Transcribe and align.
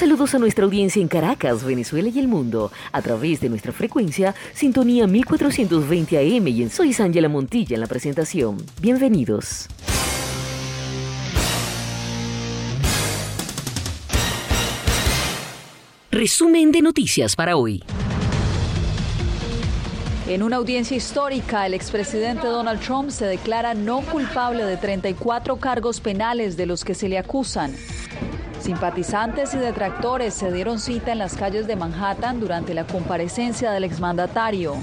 Saludos 0.00 0.34
a 0.34 0.38
nuestra 0.38 0.64
audiencia 0.64 1.02
en 1.02 1.08
Caracas, 1.08 1.62
Venezuela 1.62 2.08
y 2.08 2.18
el 2.18 2.26
mundo, 2.26 2.72
a 2.90 3.02
través 3.02 3.38
de 3.42 3.50
nuestra 3.50 3.70
frecuencia 3.70 4.34
Sintonía 4.54 5.06
1420 5.06 6.16
AM 6.16 6.48
y 6.48 6.62
en 6.62 6.70
Soy 6.70 6.96
Ángela 6.98 7.28
Montilla 7.28 7.74
en 7.74 7.82
la 7.82 7.86
presentación. 7.86 8.56
Bienvenidos. 8.80 9.68
Resumen 16.10 16.72
de 16.72 16.80
noticias 16.80 17.36
para 17.36 17.56
hoy. 17.56 17.84
En 20.30 20.42
una 20.42 20.56
audiencia 20.56 20.96
histórica, 20.96 21.66
el 21.66 21.74
expresidente 21.74 22.46
Donald 22.46 22.80
Trump 22.80 23.10
se 23.10 23.26
declara 23.26 23.74
no 23.74 24.00
culpable 24.00 24.64
de 24.64 24.78
34 24.78 25.56
cargos 25.56 26.00
penales 26.00 26.56
de 26.56 26.64
los 26.64 26.84
que 26.84 26.94
se 26.94 27.10
le 27.10 27.18
acusan. 27.18 27.74
Simpatizantes 28.70 29.52
y 29.54 29.58
detractores 29.58 30.32
se 30.32 30.52
dieron 30.52 30.78
cita 30.78 31.10
en 31.10 31.18
las 31.18 31.34
calles 31.34 31.66
de 31.66 31.74
Manhattan 31.74 32.38
durante 32.38 32.72
la 32.72 32.86
comparecencia 32.86 33.72
del 33.72 33.82
exmandatario. 33.82 34.76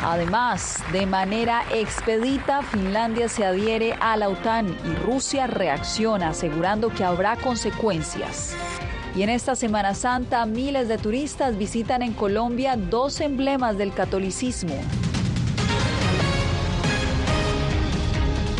Además, 0.00 0.78
de 0.92 1.06
manera 1.06 1.64
expedita, 1.72 2.62
Finlandia 2.62 3.28
se 3.28 3.44
adhiere 3.44 3.94
a 3.98 4.16
la 4.16 4.28
OTAN 4.28 4.68
y 4.84 4.94
Rusia 5.04 5.48
reacciona 5.48 6.28
asegurando 6.28 6.90
que 6.90 7.02
habrá 7.02 7.34
consecuencias. 7.34 8.54
Y 9.16 9.24
en 9.24 9.30
esta 9.30 9.56
Semana 9.56 9.94
Santa, 9.94 10.46
miles 10.46 10.86
de 10.86 10.96
turistas 10.96 11.58
visitan 11.58 12.02
en 12.02 12.12
Colombia 12.12 12.76
dos 12.76 13.20
emblemas 13.20 13.76
del 13.76 13.92
catolicismo. 13.92 14.80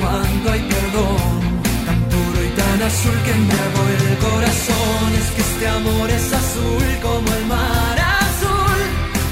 cuando 0.00 0.52
hay 0.52 0.60
perdón, 0.60 1.40
tan 1.86 2.00
puro 2.12 2.38
y 2.44 2.50
tan 2.60 2.82
azul 2.82 3.16
que 3.24 3.30
embriagó 3.30 3.82
el 3.96 4.18
corazón. 4.18 5.06
Es 5.20 5.28
que 5.34 5.42
este 5.42 5.68
amor 5.68 6.10
es 6.10 6.32
azul 6.32 6.88
como 7.02 7.28
el 7.38 7.44
mar 7.46 7.98
azul, 7.98 8.80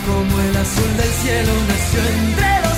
como 0.09 0.41
el 0.41 0.57
azul 0.57 0.97
del 0.97 1.13
cielo 1.23 1.53
nació 1.69 2.01
entre 2.19 2.51
los 2.65 2.74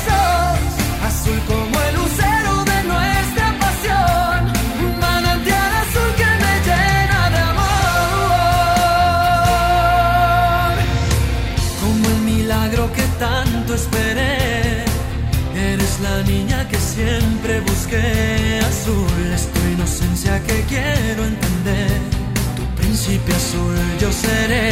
siempre 16.96 17.60
busqué 17.60 18.60
azul 18.72 19.20
es 19.34 19.44
tu 19.52 19.60
inocencia 19.76 20.42
que 20.46 20.58
quiero 20.72 21.20
entender. 21.32 21.98
Tu 22.56 22.64
principio 22.80 23.34
azul 23.42 23.76
yo 24.00 24.10
seré 24.10 24.68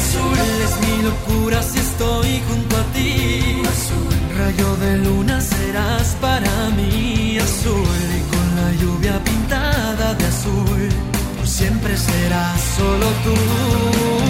azul. 0.00 0.38
Es 0.66 0.74
mi 0.84 0.96
locura 1.08 1.62
si 1.62 1.78
estoy 1.78 2.30
junto 2.48 2.76
a 2.82 2.84
ti. 2.94 3.62
Azul 3.74 4.14
rayo 4.40 4.68
de 4.84 4.92
luna 5.06 5.40
serás 5.40 6.08
para 6.26 6.54
mí 6.78 7.38
azul 7.48 8.00
y 8.18 8.22
con 8.32 8.46
la 8.58 8.68
lluvia 8.80 9.16
pintada 9.30 10.14
de 10.14 10.24
azul 10.34 10.88
por 11.36 11.46
siempre 11.46 11.96
serás 11.96 12.60
solo 12.76 13.06
tú. 13.24 14.23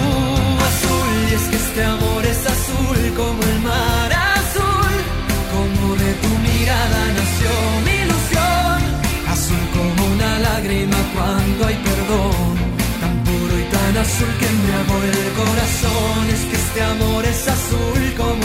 azul 14.05 14.31
que 14.39 14.49
me 14.61 14.71
abre 14.81 15.09
el 15.09 15.31
corazón. 15.41 16.29
Es 16.35 16.43
que 16.49 16.55
este 16.55 16.81
amor 16.81 17.25
es 17.25 17.47
azul 17.47 18.03
como 18.17 18.44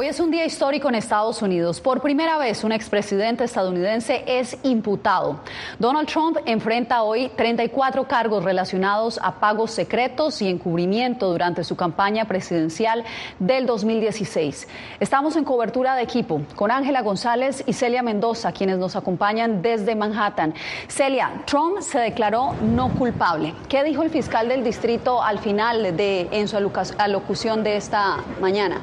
Hoy 0.00 0.06
es 0.06 0.18
un 0.18 0.30
día 0.30 0.46
histórico 0.46 0.88
en 0.88 0.94
Estados 0.94 1.42
Unidos. 1.42 1.78
Por 1.78 2.00
primera 2.00 2.38
vez, 2.38 2.64
un 2.64 2.72
expresidente 2.72 3.44
estadounidense 3.44 4.24
es 4.26 4.56
imputado. 4.62 5.40
Donald 5.78 6.08
Trump 6.08 6.38
enfrenta 6.46 7.02
hoy 7.02 7.30
34 7.36 8.08
cargos 8.08 8.42
relacionados 8.42 9.20
a 9.22 9.38
pagos 9.38 9.72
secretos 9.72 10.40
y 10.40 10.48
encubrimiento 10.48 11.30
durante 11.30 11.64
su 11.64 11.76
campaña 11.76 12.24
presidencial 12.24 13.04
del 13.38 13.66
2016. 13.66 14.68
Estamos 15.00 15.36
en 15.36 15.44
cobertura 15.44 15.94
de 15.94 16.02
equipo 16.04 16.40
con 16.56 16.70
Ángela 16.70 17.02
González 17.02 17.62
y 17.66 17.74
Celia 17.74 18.02
Mendoza, 18.02 18.52
quienes 18.52 18.78
nos 18.78 18.96
acompañan 18.96 19.60
desde 19.60 19.96
Manhattan. 19.96 20.54
Celia, 20.88 21.42
Trump 21.44 21.82
se 21.82 21.98
declaró 21.98 22.54
no 22.62 22.88
culpable. 22.94 23.52
¿Qué 23.68 23.84
dijo 23.84 24.02
el 24.02 24.08
fiscal 24.08 24.48
del 24.48 24.64
distrito 24.64 25.22
al 25.22 25.40
final 25.40 25.94
de 25.94 26.26
en 26.30 26.48
su 26.48 26.56
alocución 26.56 27.62
de 27.62 27.76
esta 27.76 28.16
mañana? 28.40 28.80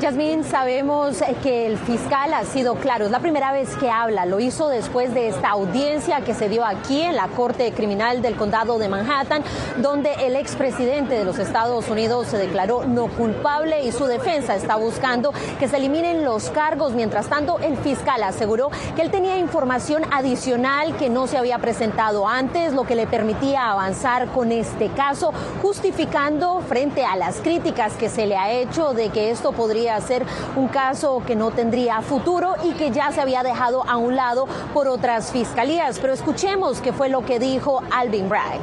Yasmín, 0.00 0.44
sabemos 0.44 1.18
que 1.42 1.66
el 1.66 1.76
fiscal 1.76 2.32
ha 2.32 2.44
sido 2.44 2.76
claro, 2.76 3.04
es 3.04 3.10
la 3.10 3.18
primera 3.18 3.52
vez 3.52 3.76
que 3.76 3.90
habla, 3.90 4.24
lo 4.24 4.40
hizo 4.40 4.68
después 4.68 5.12
de 5.12 5.28
esta 5.28 5.50
audiencia 5.50 6.22
que 6.22 6.32
se 6.32 6.48
dio 6.48 6.64
aquí 6.64 7.02
en 7.02 7.16
la 7.16 7.28
Corte 7.28 7.70
Criminal 7.72 8.22
del 8.22 8.34
Condado 8.34 8.78
de 8.78 8.88
Manhattan, 8.88 9.42
donde 9.76 10.14
el 10.24 10.36
expresidente 10.36 11.16
de 11.16 11.24
los 11.26 11.38
Estados 11.38 11.86
Unidos 11.90 12.28
se 12.28 12.38
declaró 12.38 12.86
no 12.86 13.08
culpable 13.08 13.82
y 13.82 13.92
su 13.92 14.06
defensa 14.06 14.56
está 14.56 14.76
buscando 14.76 15.34
que 15.58 15.68
se 15.68 15.76
eliminen 15.76 16.24
los 16.24 16.48
cargos. 16.48 16.94
Mientras 16.94 17.28
tanto, 17.28 17.58
el 17.58 17.76
fiscal 17.76 18.22
aseguró 18.22 18.70
que 18.96 19.02
él 19.02 19.10
tenía 19.10 19.36
información 19.36 20.04
adicional 20.10 20.96
que 20.96 21.10
no 21.10 21.26
se 21.26 21.36
había 21.36 21.58
presentado 21.58 22.26
antes, 22.26 22.72
lo 22.72 22.84
que 22.84 22.94
le 22.94 23.06
permitía 23.06 23.70
avanzar 23.70 24.28
con 24.28 24.50
este 24.50 24.88
caso, 24.88 25.34
justificando 25.60 26.62
frente 26.62 27.04
a 27.04 27.16
las 27.16 27.42
críticas 27.42 27.92
que 27.98 28.08
se 28.08 28.24
le 28.24 28.38
ha 28.38 28.50
hecho 28.50 28.94
de 28.94 29.10
que 29.10 29.30
esto 29.30 29.52
podría 29.52 29.89
ser 30.00 30.24
un 30.56 30.68
caso 30.68 31.22
que 31.26 31.34
no 31.34 31.50
tendría 31.50 32.02
futuro 32.02 32.54
y 32.64 32.72
que 32.74 32.90
ya 32.90 33.10
se 33.12 33.20
había 33.20 33.42
dejado 33.42 33.82
a 33.88 33.96
un 33.96 34.14
lado 34.14 34.46
por 34.74 34.88
otras 34.88 35.32
fiscalías. 35.32 35.98
Pero 35.98 36.12
escuchemos 36.12 36.80
qué 36.80 36.92
fue 36.92 37.08
lo 37.08 37.24
que 37.24 37.38
dijo 37.38 37.82
Alvin 37.90 38.28
Bragg. 38.28 38.60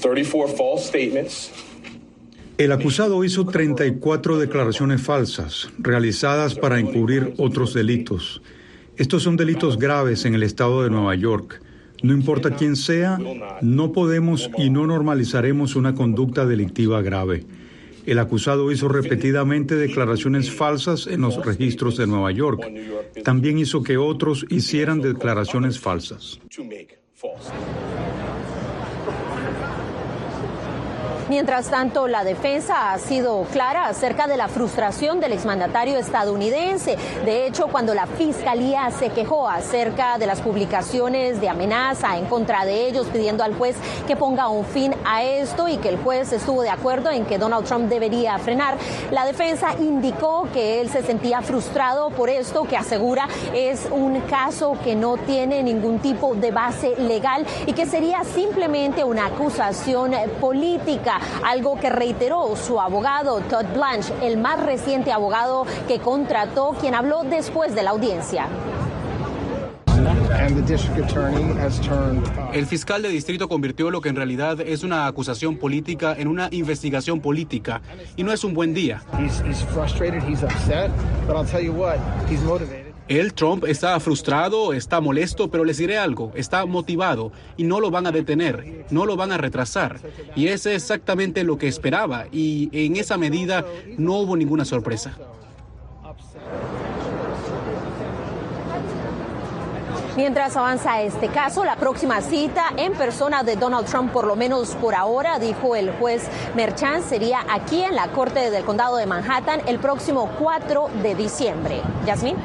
34 0.00 0.56
false 0.56 0.86
statements. 0.88 1.50
El 2.60 2.72
acusado 2.72 3.24
hizo 3.24 3.46
34 3.46 4.38
declaraciones 4.38 5.00
falsas, 5.00 5.70
realizadas 5.78 6.54
para 6.54 6.78
encubrir 6.78 7.32
otros 7.38 7.72
delitos. 7.72 8.42
Estos 8.98 9.22
son 9.22 9.38
delitos 9.38 9.78
graves 9.78 10.26
en 10.26 10.34
el 10.34 10.42
estado 10.42 10.82
de 10.82 10.90
Nueva 10.90 11.14
York. 11.14 11.62
No 12.02 12.12
importa 12.12 12.50
quién 12.50 12.76
sea, 12.76 13.18
no 13.62 13.92
podemos 13.92 14.50
y 14.58 14.68
no 14.68 14.86
normalizaremos 14.86 15.74
una 15.74 15.94
conducta 15.94 16.44
delictiva 16.44 17.00
grave. 17.00 17.46
El 18.10 18.18
acusado 18.18 18.72
hizo 18.72 18.88
repetidamente 18.88 19.76
declaraciones 19.76 20.50
falsas 20.50 21.06
en 21.06 21.20
los 21.20 21.36
registros 21.46 21.96
de 21.96 22.08
Nueva 22.08 22.32
York. 22.32 22.60
También 23.22 23.56
hizo 23.56 23.84
que 23.84 23.98
otros 23.98 24.44
hicieran 24.50 25.00
declaraciones 25.00 25.78
falsas. 25.78 26.40
Mientras 31.30 31.68
tanto, 31.68 32.08
la 32.08 32.24
defensa 32.24 32.90
ha 32.90 32.98
sido 32.98 33.44
clara 33.52 33.86
acerca 33.86 34.26
de 34.26 34.36
la 34.36 34.48
frustración 34.48 35.20
del 35.20 35.32
exmandatario 35.32 35.96
estadounidense. 35.96 36.98
De 37.24 37.46
hecho, 37.46 37.68
cuando 37.68 37.94
la 37.94 38.08
fiscalía 38.08 38.90
se 38.90 39.10
quejó 39.10 39.48
acerca 39.48 40.18
de 40.18 40.26
las 40.26 40.40
publicaciones 40.40 41.40
de 41.40 41.48
amenaza 41.48 42.18
en 42.18 42.24
contra 42.24 42.64
de 42.64 42.88
ellos, 42.88 43.06
pidiendo 43.12 43.44
al 43.44 43.54
juez 43.54 43.76
que 44.08 44.16
ponga 44.16 44.48
un 44.48 44.64
fin 44.64 44.92
a 45.04 45.22
esto 45.22 45.68
y 45.68 45.76
que 45.76 45.90
el 45.90 45.98
juez 45.98 46.32
estuvo 46.32 46.62
de 46.62 46.70
acuerdo 46.70 47.10
en 47.10 47.24
que 47.24 47.38
Donald 47.38 47.64
Trump 47.64 47.88
debería 47.88 48.36
frenar, 48.40 48.76
la 49.12 49.24
defensa 49.24 49.76
indicó 49.78 50.48
que 50.52 50.80
él 50.80 50.88
se 50.88 51.02
sentía 51.02 51.42
frustrado 51.42 52.10
por 52.10 52.28
esto, 52.28 52.64
que 52.64 52.76
asegura 52.76 53.28
es 53.54 53.86
un 53.92 54.18
caso 54.22 54.76
que 54.82 54.96
no 54.96 55.16
tiene 55.16 55.62
ningún 55.62 56.00
tipo 56.00 56.34
de 56.34 56.50
base 56.50 56.96
legal 56.98 57.46
y 57.66 57.72
que 57.72 57.86
sería 57.86 58.24
simplemente 58.24 59.04
una 59.04 59.26
acusación 59.26 60.10
política 60.40 61.19
algo 61.44 61.78
que 61.78 61.90
reiteró 61.90 62.54
su 62.56 62.80
abogado 62.80 63.40
Todd 63.40 63.66
Blanche, 63.74 64.12
el 64.22 64.36
más 64.36 64.62
reciente 64.62 65.12
abogado 65.12 65.66
que 65.88 65.98
contrató, 65.98 66.76
quien 66.80 66.94
habló 66.94 67.22
después 67.24 67.74
de 67.74 67.82
la 67.82 67.90
audiencia. 67.90 68.48
El 72.52 72.66
fiscal 72.66 73.02
de 73.02 73.08
distrito 73.08 73.48
convirtió 73.48 73.90
lo 73.90 74.00
que 74.00 74.08
en 74.08 74.16
realidad 74.16 74.60
es 74.60 74.82
una 74.82 75.06
acusación 75.06 75.56
política 75.56 76.14
en 76.16 76.28
una 76.28 76.48
investigación 76.50 77.20
política 77.20 77.82
y 78.16 78.22
no 78.22 78.32
es 78.32 78.44
un 78.44 78.54
buen 78.54 78.72
día. 78.72 79.02
El 83.10 83.34
Trump, 83.34 83.64
está 83.64 83.98
frustrado, 83.98 84.72
está 84.72 85.00
molesto, 85.00 85.50
pero 85.50 85.64
les 85.64 85.78
diré 85.78 85.98
algo, 85.98 86.30
está 86.36 86.64
motivado 86.64 87.32
y 87.56 87.64
no 87.64 87.80
lo 87.80 87.90
van 87.90 88.06
a 88.06 88.12
detener, 88.12 88.86
no 88.90 89.04
lo 89.04 89.16
van 89.16 89.32
a 89.32 89.36
retrasar. 89.36 89.98
Y 90.36 90.46
es 90.46 90.64
exactamente 90.64 91.42
lo 91.42 91.58
que 91.58 91.66
esperaba 91.66 92.26
y 92.30 92.70
en 92.72 92.94
esa 92.94 93.16
medida 93.16 93.64
no 93.98 94.18
hubo 94.18 94.36
ninguna 94.36 94.64
sorpresa. 94.64 95.18
Mientras 100.16 100.56
avanza 100.56 101.02
este 101.02 101.26
caso, 101.30 101.64
la 101.64 101.74
próxima 101.74 102.20
cita 102.20 102.66
en 102.76 102.92
persona 102.92 103.42
de 103.42 103.56
Donald 103.56 103.88
Trump, 103.88 104.12
por 104.12 104.24
lo 104.24 104.36
menos 104.36 104.76
por 104.76 104.94
ahora, 104.94 105.40
dijo 105.40 105.74
el 105.74 105.90
juez 105.94 106.28
Merchant, 106.54 107.04
sería 107.04 107.40
aquí 107.50 107.82
en 107.82 107.96
la 107.96 108.12
Corte 108.12 108.52
del 108.52 108.64
Condado 108.64 108.98
de 108.98 109.06
Manhattan 109.06 109.62
el 109.66 109.80
próximo 109.80 110.30
4 110.38 110.90
de 111.02 111.16
diciembre. 111.16 111.80
Yasmín. 112.06 112.36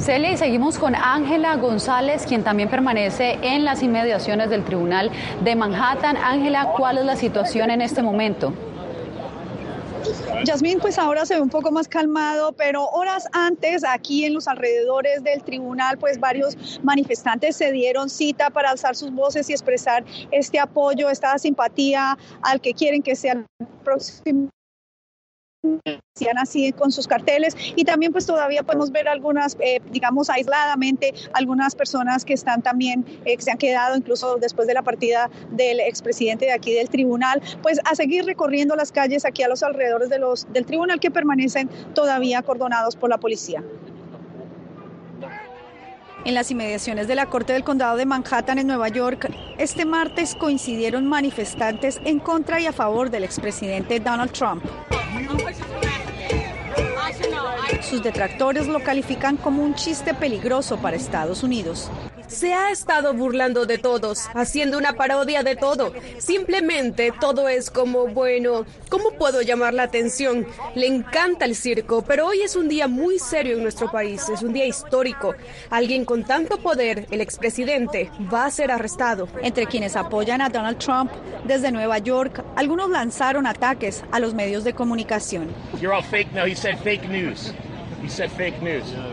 Celia, 0.00 0.30
y 0.32 0.36
seguimos 0.36 0.78
con 0.78 0.94
Ángela 0.94 1.56
González, 1.56 2.24
quien 2.26 2.44
también 2.44 2.68
permanece 2.68 3.38
en 3.42 3.64
las 3.64 3.82
inmediaciones 3.82 4.48
del 4.50 4.64
Tribunal 4.64 5.10
de 5.42 5.56
Manhattan. 5.56 6.16
Ángela, 6.16 6.72
¿cuál 6.76 6.98
es 6.98 7.04
la 7.04 7.16
situación 7.16 7.70
en 7.70 7.80
este 7.80 8.02
momento? 8.02 8.52
Yasmín, 10.44 10.78
pues 10.78 10.98
ahora 10.98 11.26
se 11.26 11.34
ve 11.34 11.40
un 11.40 11.50
poco 11.50 11.72
más 11.72 11.88
calmado, 11.88 12.52
pero 12.52 12.84
horas 12.86 13.28
antes, 13.32 13.82
aquí 13.84 14.24
en 14.24 14.34
los 14.34 14.46
alrededores 14.46 15.22
del 15.24 15.42
tribunal, 15.42 15.98
pues 15.98 16.20
varios 16.20 16.80
manifestantes 16.82 17.56
se 17.56 17.72
dieron 17.72 18.08
cita 18.08 18.50
para 18.50 18.70
alzar 18.70 18.94
sus 18.94 19.12
voces 19.12 19.50
y 19.50 19.52
expresar 19.52 20.04
este 20.30 20.60
apoyo, 20.60 21.10
esta 21.10 21.36
simpatía 21.38 22.16
al 22.42 22.60
que 22.60 22.72
quieren 22.72 23.02
que 23.02 23.16
sea 23.16 23.32
el 23.32 23.46
próximo 23.84 24.48
hacían 26.14 26.38
así 26.38 26.72
con 26.72 26.92
sus 26.92 27.06
carteles 27.06 27.56
y 27.76 27.84
también 27.84 28.12
pues 28.12 28.26
todavía 28.26 28.62
podemos 28.62 28.90
ver 28.90 29.08
algunas, 29.08 29.56
eh, 29.60 29.80
digamos 29.90 30.30
aisladamente, 30.30 31.14
algunas 31.32 31.74
personas 31.74 32.24
que 32.24 32.34
están 32.34 32.62
también, 32.62 33.04
eh, 33.24 33.36
se 33.38 33.50
han 33.50 33.58
quedado 33.58 33.96
incluso 33.96 34.36
después 34.36 34.68
de 34.68 34.74
la 34.74 34.82
partida 34.82 35.30
del 35.50 35.80
expresidente 35.80 36.46
de 36.46 36.52
aquí 36.52 36.72
del 36.72 36.88
tribunal, 36.88 37.42
pues 37.62 37.80
a 37.84 37.94
seguir 37.94 38.24
recorriendo 38.24 38.76
las 38.76 38.92
calles 38.92 39.24
aquí 39.24 39.42
a 39.42 39.48
los 39.48 39.62
alrededores 39.62 40.08
de 40.08 40.18
los, 40.18 40.50
del 40.52 40.64
tribunal 40.64 41.00
que 41.00 41.10
permanecen 41.10 41.68
todavía 41.94 42.38
acordonados 42.38 42.96
por 42.96 43.10
la 43.10 43.18
policía. 43.18 43.62
En 46.24 46.34
las 46.34 46.50
inmediaciones 46.50 47.08
de 47.08 47.14
la 47.14 47.26
Corte 47.26 47.52
del 47.52 47.64
Condado 47.64 47.96
de 47.96 48.04
Manhattan 48.04 48.58
en 48.58 48.66
Nueva 48.66 48.88
York, 48.88 49.30
este 49.56 49.84
martes 49.84 50.34
coincidieron 50.34 51.06
manifestantes 51.06 52.00
en 52.04 52.18
contra 52.18 52.60
y 52.60 52.66
a 52.66 52.72
favor 52.72 53.10
del 53.10 53.24
expresidente 53.24 54.00
Donald 54.00 54.32
Trump. 54.32 54.64
Sus 57.80 58.02
detractores 58.02 58.66
lo 58.66 58.80
califican 58.80 59.36
como 59.36 59.62
un 59.62 59.74
chiste 59.74 60.12
peligroso 60.12 60.76
para 60.78 60.96
Estados 60.96 61.42
Unidos. 61.42 61.90
Se 62.28 62.52
ha 62.52 62.70
estado 62.70 63.14
burlando 63.14 63.64
de 63.64 63.78
todos, 63.78 64.28
haciendo 64.34 64.76
una 64.76 64.92
parodia 64.92 65.42
de 65.42 65.56
todo. 65.56 65.92
Simplemente 66.18 67.12
todo 67.18 67.48
es 67.48 67.70
como, 67.70 68.06
bueno, 68.06 68.66
¿cómo 68.90 69.12
puedo 69.12 69.40
llamar 69.40 69.72
la 69.72 69.84
atención? 69.84 70.46
Le 70.74 70.86
encanta 70.86 71.46
el 71.46 71.56
circo, 71.56 72.02
pero 72.02 72.26
hoy 72.26 72.42
es 72.42 72.54
un 72.54 72.68
día 72.68 72.86
muy 72.86 73.18
serio 73.18 73.56
en 73.56 73.62
nuestro 73.62 73.90
país, 73.90 74.28
es 74.28 74.42
un 74.42 74.52
día 74.52 74.66
histórico. 74.66 75.34
Alguien 75.70 76.04
con 76.04 76.24
tanto 76.24 76.58
poder, 76.58 77.06
el 77.10 77.22
expresidente, 77.22 78.10
va 78.32 78.44
a 78.44 78.50
ser 78.50 78.70
arrestado. 78.70 79.28
Entre 79.42 79.66
quienes 79.66 79.96
apoyan 79.96 80.42
a 80.42 80.50
Donald 80.50 80.78
Trump 80.78 81.10
desde 81.44 81.72
Nueva 81.72 81.98
York, 81.98 82.44
algunos 82.56 82.90
lanzaron 82.90 83.46
ataques 83.46 84.04
a 84.12 84.20
los 84.20 84.34
medios 84.34 84.64
de 84.64 84.74
comunicación. 84.74 85.48
You're 85.80 85.94
all 85.94 86.04
fake. 86.04 86.32
No, 86.34 86.44
he 86.44 86.54
said 86.54 86.78
fake 86.84 87.08
news. 87.08 87.54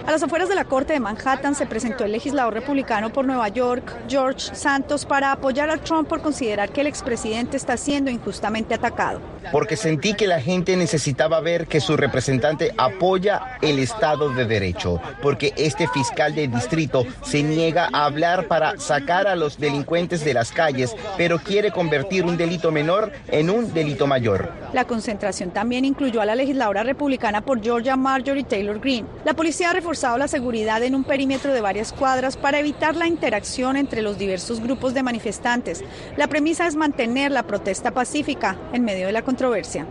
A 0.05 0.11
las 0.11 0.21
afueras 0.21 0.47
de 0.47 0.55
la 0.55 0.65
Corte 0.65 0.93
de 0.93 0.99
Manhattan 0.99 1.55
se 1.55 1.65
presentó 1.65 2.05
el 2.05 2.11
legislador 2.11 2.53
republicano 2.53 3.11
por 3.11 3.25
Nueva 3.25 3.47
York, 3.49 3.91
George 4.07 4.55
Santos, 4.55 5.05
para 5.05 5.31
apoyar 5.31 5.69
a 5.69 5.77
Trump 5.77 6.07
por 6.07 6.21
considerar 6.21 6.71
que 6.71 6.81
el 6.81 6.87
expresidente 6.87 7.57
está 7.57 7.77
siendo 7.77 8.11
injustamente 8.11 8.75
atacado. 8.75 9.21
Porque 9.51 9.75
sentí 9.75 10.13
que 10.13 10.27
la 10.27 10.39
gente 10.39 10.75
necesitaba 10.77 11.39
ver 11.39 11.67
que 11.67 11.81
su 11.81 11.97
representante 11.97 12.73
apoya 12.77 13.57
el 13.61 13.79
Estado 13.79 14.29
de 14.29 14.45
Derecho, 14.45 15.01
porque 15.21 15.53
este 15.57 15.87
fiscal 15.87 16.35
de 16.35 16.47
distrito 16.47 17.05
se 17.23 17.43
niega 17.43 17.89
a 17.91 18.05
hablar 18.05 18.47
para 18.47 18.77
sacar 18.77 19.27
a 19.27 19.35
los 19.35 19.57
delincuentes 19.59 20.23
de 20.23 20.33
las 20.33 20.51
calles, 20.51 20.95
pero 21.17 21.39
quiere 21.39 21.71
convertir 21.71 22.23
un 22.25 22.37
delito 22.37 22.71
menor 22.71 23.11
en 23.27 23.49
un 23.49 23.73
delito 23.73 24.07
mayor. 24.07 24.51
La 24.73 24.85
concentración 24.85 25.51
también 25.51 25.85
incluyó 25.85 26.21
a 26.21 26.25
la 26.25 26.35
legisladora 26.35 26.83
republicana 26.83 27.41
por 27.41 27.61
Georgia 27.61 27.95
Marjorie 27.95 28.43
Taylor 28.43 28.74
Greene. 28.79 29.07
La 29.23 29.33
policía 29.33 29.69
ha 29.69 29.73
reforzado 29.73 30.17
la 30.17 30.27
seguridad 30.27 30.83
en 30.83 30.95
un 30.95 31.03
perímetro 31.03 31.53
de 31.53 31.61
varias 31.61 31.93
cuadras 31.93 32.37
para 32.37 32.59
evitar 32.59 32.95
la 32.95 33.07
interacción 33.07 33.77
entre 33.77 34.01
los 34.01 34.17
diversos 34.17 34.59
grupos 34.59 34.93
de 34.93 35.03
manifestantes. 35.03 35.83
La 36.17 36.27
premisa 36.27 36.67
es 36.67 36.75
mantener 36.75 37.31
la 37.31 37.43
protesta 37.43 37.91
pacífica 37.91 38.57
en 38.73 38.83
medio 38.83 39.07
de 39.07 39.13
la 39.13 39.23
controversia. 39.23 39.87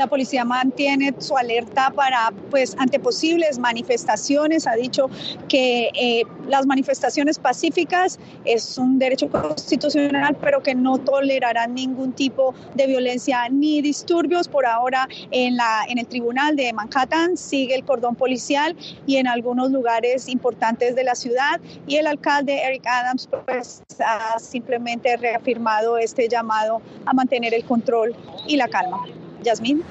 La 0.00 0.06
policía 0.06 0.46
mantiene 0.46 1.14
su 1.18 1.36
alerta 1.36 1.92
para, 1.94 2.32
pues, 2.48 2.74
ante 2.78 2.98
posibles 2.98 3.58
manifestaciones. 3.58 4.66
Ha 4.66 4.72
dicho 4.72 5.10
que 5.46 5.90
eh, 5.92 6.22
las 6.48 6.64
manifestaciones 6.64 7.38
pacíficas 7.38 8.18
es 8.46 8.78
un 8.78 8.98
derecho 8.98 9.28
constitucional, 9.28 10.38
pero 10.40 10.62
que 10.62 10.74
no 10.74 10.96
tolerarán 10.96 11.74
ningún 11.74 12.14
tipo 12.14 12.54
de 12.74 12.86
violencia 12.86 13.46
ni 13.50 13.82
disturbios. 13.82 14.48
Por 14.48 14.64
ahora, 14.64 15.06
en, 15.32 15.58
la, 15.58 15.84
en 15.86 15.98
el 15.98 16.06
tribunal 16.06 16.56
de 16.56 16.72
Manhattan 16.72 17.36
sigue 17.36 17.74
el 17.74 17.84
cordón 17.84 18.14
policial 18.16 18.74
y 19.06 19.16
en 19.16 19.26
algunos 19.26 19.70
lugares 19.70 20.30
importantes 20.30 20.96
de 20.96 21.04
la 21.04 21.14
ciudad. 21.14 21.60
Y 21.86 21.96
el 21.96 22.06
alcalde 22.06 22.58
Eric 22.62 22.86
Adams, 22.86 23.28
pues, 23.44 23.82
ha 24.02 24.38
simplemente 24.38 25.14
reafirmado 25.18 25.98
este 25.98 26.26
llamado 26.26 26.80
a 27.04 27.12
mantener 27.12 27.52
el 27.52 27.66
control 27.66 28.16
y 28.46 28.56
la 28.56 28.66
calma. 28.66 29.06
Yasmín. 29.42 29.82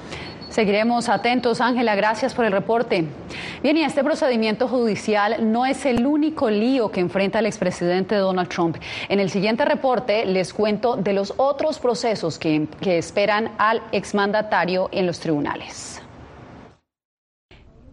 Seguiremos 0.50 1.08
atentos, 1.08 1.60
Ángela, 1.60 1.94
gracias 1.94 2.34
por 2.34 2.44
el 2.44 2.50
reporte. 2.50 3.04
Bien, 3.62 3.76
y 3.76 3.84
este 3.84 4.02
procedimiento 4.02 4.66
judicial 4.66 5.52
no 5.52 5.64
es 5.64 5.86
el 5.86 6.04
único 6.04 6.50
lío 6.50 6.90
que 6.90 6.98
enfrenta 6.98 7.38
el 7.38 7.46
expresidente 7.46 8.16
Donald 8.16 8.48
Trump. 8.48 8.76
En 9.08 9.20
el 9.20 9.30
siguiente 9.30 9.64
reporte 9.64 10.26
les 10.26 10.52
cuento 10.52 10.96
de 10.96 11.12
los 11.12 11.34
otros 11.36 11.78
procesos 11.78 12.36
que, 12.36 12.66
que 12.80 12.98
esperan 12.98 13.52
al 13.58 13.80
exmandatario 13.92 14.88
en 14.90 15.06
los 15.06 15.20
tribunales. 15.20 15.99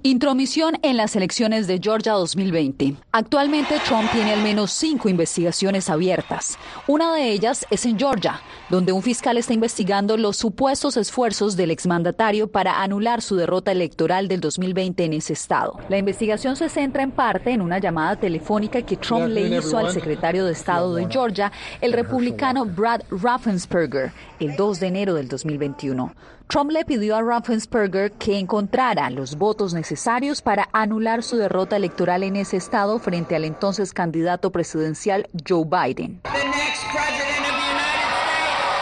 Intromisión 0.07 0.77
en 0.83 0.95
las 0.95 1.17
elecciones 1.17 1.67
de 1.67 1.81
Georgia 1.83 2.13
2020. 2.13 2.95
Actualmente 3.11 3.75
Trump 3.85 4.09
tiene 4.13 4.31
al 4.31 4.41
menos 4.41 4.71
cinco 4.71 5.09
investigaciones 5.09 5.89
abiertas. 5.89 6.57
Una 6.87 7.13
de 7.13 7.29
ellas 7.29 7.65
es 7.71 7.85
en 7.85 7.99
Georgia, 7.99 8.39
donde 8.69 8.93
un 8.93 9.03
fiscal 9.03 9.37
está 9.37 9.53
investigando 9.53 10.15
los 10.15 10.37
supuestos 10.37 10.95
esfuerzos 10.95 11.57
del 11.57 11.71
exmandatario 11.71 12.49
para 12.49 12.81
anular 12.83 13.21
su 13.21 13.35
derrota 13.35 13.73
electoral 13.73 14.29
del 14.29 14.39
2020 14.39 15.03
en 15.03 15.11
ese 15.11 15.33
estado. 15.33 15.77
La 15.89 15.97
investigación 15.97 16.55
se 16.55 16.69
centra 16.69 17.03
en 17.03 17.11
parte 17.11 17.51
en 17.51 17.61
una 17.61 17.79
llamada 17.79 18.15
telefónica 18.15 18.81
que 18.83 18.95
Trump 18.95 19.27
le 19.27 19.57
hizo 19.57 19.77
al 19.77 19.91
secretario 19.91 20.45
de 20.45 20.53
Estado 20.53 20.95
de 20.95 21.05
Georgia, 21.09 21.51
el 21.81 21.91
republicano 21.91 22.63
Brad 22.63 23.01
Raffensperger, 23.11 24.13
el 24.39 24.55
2 24.55 24.79
de 24.79 24.87
enero 24.87 25.13
del 25.15 25.27
2021. 25.27 26.13
Trump 26.49 26.71
le 26.71 26.85
pidió 26.85 27.17
a 27.17 27.21
Raffensperger 27.21 28.13
que 28.13 28.39
encontrara 28.39 29.09
los 29.09 29.37
votos 29.37 29.73
necesarios 29.73 30.41
para 30.41 30.69
anular 30.71 31.21
su 31.21 31.35
derrota 31.35 31.75
electoral 31.75 32.23
en 32.23 32.37
ese 32.37 32.55
estado 32.55 32.99
frente 32.99 33.35
al 33.35 33.43
entonces 33.43 33.93
candidato 33.93 34.49
presidencial 34.49 35.27
Joe 35.45 35.65
Biden. 35.65 36.21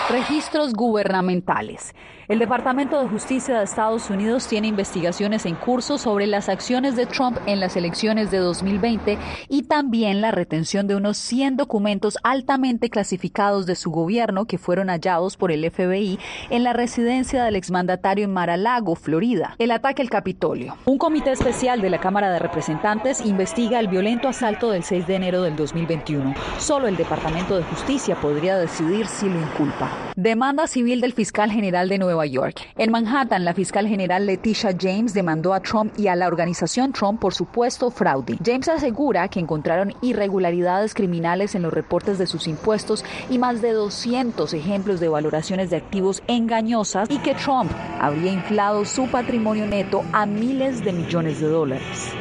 Registros 0.10 0.74
gubernamentales. 0.74 1.96
El 2.28 2.40
Departamento 2.40 3.00
de 3.00 3.08
Justicia 3.08 3.60
de 3.60 3.64
Estados 3.64 4.10
Unidos 4.10 4.48
tiene 4.48 4.68
investigaciones 4.68 5.46
en 5.46 5.54
curso 5.54 6.00
sobre 6.00 6.26
las 6.26 6.50
acciones 6.50 6.96
de 6.96 7.06
Trump 7.06 7.38
en 7.46 7.60
las 7.60 7.76
elecciones 7.78 8.32
de 8.32 8.40
2020 8.40 9.20
y 9.48 9.62
también 9.64 10.22
la 10.22 10.32
retención 10.32 10.88
de 10.88 10.96
unos 10.96 11.18
100 11.18 11.58
documentos 11.58 12.18
altamente 12.24 12.90
clasificados 12.90 13.68
de 13.68 13.76
su 13.76 13.92
gobierno 13.92 14.46
que 14.46 14.58
fueron 14.58 14.88
hallados 14.88 15.38
por 15.38 15.52
el 15.52 15.70
FBI 15.70 16.18
en 16.50 16.64
la 16.64 16.74
residencia 16.74 17.44
del 17.44 17.56
exmandatario 17.56 18.26
en 18.26 18.34
Mar-a-Lago, 18.34 18.96
Florida. 18.96 19.54
El 19.60 19.70
ataque 19.70 20.02
al 20.02 20.10
Capitolio. 20.10 20.78
Un 20.86 20.98
comité 20.98 21.32
especial 21.32 21.80
de 21.80 21.92
la 21.92 22.00
Cámara 22.00 22.32
de 22.32 22.40
Representantes 22.40 23.24
investiga 23.24 23.80
el 23.80 23.88
violento 23.88 24.28
asalto 24.28 24.72
del 24.72 24.84
6 24.84 25.06
de 25.06 25.14
enero 25.14 25.44
del 25.44 25.56
2021. 25.56 26.34
Solo 26.58 26.88
el 26.88 26.98
Departamento 26.98 27.56
de 27.56 27.64
Justicia 27.66 28.16
podría 28.16 28.58
decidir 28.58 29.06
si 29.06 29.30
lo 29.30 29.40
inculpa. 29.40 29.92
Demanda 30.16 30.66
civil 30.66 31.02
del 31.02 31.14
fiscal 31.14 31.52
general 31.52 31.88
de 31.88 32.00
Nueva 32.00 32.15
York. 32.24 32.62
En 32.78 32.92
Manhattan, 32.92 33.44
la 33.44 33.54
fiscal 33.54 33.88
general 33.88 34.26
Leticia 34.26 34.70
James 34.80 35.14
demandó 35.14 35.54
a 35.54 35.60
Trump 35.60 35.92
y 35.98 36.08
a 36.08 36.16
la 36.16 36.28
organización 36.28 36.94
Trump 36.94 37.20
por 37.20 37.34
supuesto 37.34 37.92
fraude. 37.92 38.38
James 38.46 38.70
asegura 38.70 39.28
que 39.28 39.40
encontraron 39.42 39.94
irregularidades 40.02 40.94
criminales 40.94 41.56
en 41.56 41.64
los 41.64 41.74
reportes 41.74 42.18
de 42.18 42.28
sus 42.28 42.48
impuestos 42.48 43.04
y 43.30 43.38
más 43.38 43.62
de 43.62 43.72
200 43.74 44.54
ejemplos 44.54 45.00
de 45.00 45.10
valoraciones 45.10 45.70
de 45.70 45.78
activos 45.78 46.24
engañosas 46.28 47.10
y 47.10 47.18
que 47.18 47.36
Trump 47.36 47.72
habría 48.00 48.32
inflado 48.32 48.86
su 48.86 49.08
patrimonio 49.08 49.66
neto 49.66 50.04
a 50.14 50.26
miles 50.26 50.86
de 50.86 50.94
millones 50.94 51.42
de 51.42 51.48
dólares. 51.48 52.14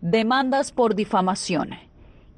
Demandas 0.00 0.72
por 0.72 0.94
difamación 0.94 1.70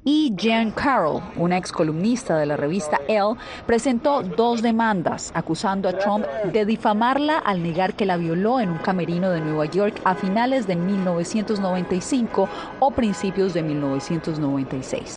y 0.05 0.35
Jan 0.39 0.69
Carroll, 0.69 1.23
una 1.35 1.57
ex 1.57 1.71
columnista 1.71 2.37
de 2.37 2.45
la 2.45 2.55
revista 2.55 3.01
Elle, 3.07 3.35
presentó 3.65 4.21
dos 4.21 4.61
demandas 4.61 5.31
acusando 5.33 5.89
a 5.89 5.97
Trump 5.97 6.25
de 6.53 6.63
difamarla 6.63 7.39
al 7.39 7.63
negar 7.63 7.95
que 7.95 8.05
la 8.05 8.15
violó 8.15 8.59
en 8.59 8.69
un 8.69 8.77
camerino 8.77 9.31
de 9.31 9.41
Nueva 9.41 9.65
York 9.65 9.99
a 10.05 10.13
finales 10.13 10.67
de 10.67 10.75
1995 10.75 12.47
o 12.79 12.91
principios 12.91 13.55
de 13.55 13.63
1996. 13.63 15.15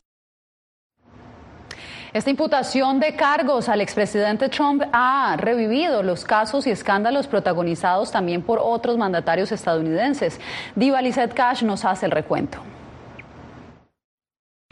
Esta 2.15 2.31
imputación 2.31 2.99
de 2.99 3.15
cargos 3.15 3.69
al 3.69 3.83
expresidente 3.83 4.49
Trump 4.49 4.83
ha 4.93 5.37
revivido 5.37 6.03
los 6.03 6.25
casos 6.25 6.67
y 6.67 6.71
escándalos 6.71 7.27
protagonizados 7.27 8.11
también 8.11 8.41
por 8.41 8.59
otros 8.63 8.97
mandatarios 8.97 9.53
estadounidenses. 9.53 10.41
Diva 10.75 11.03
Lizette 11.03 11.35
Cash 11.35 11.63
nos 11.63 11.85
hace 11.85 12.07
el 12.07 12.13
recuento. 12.13 12.59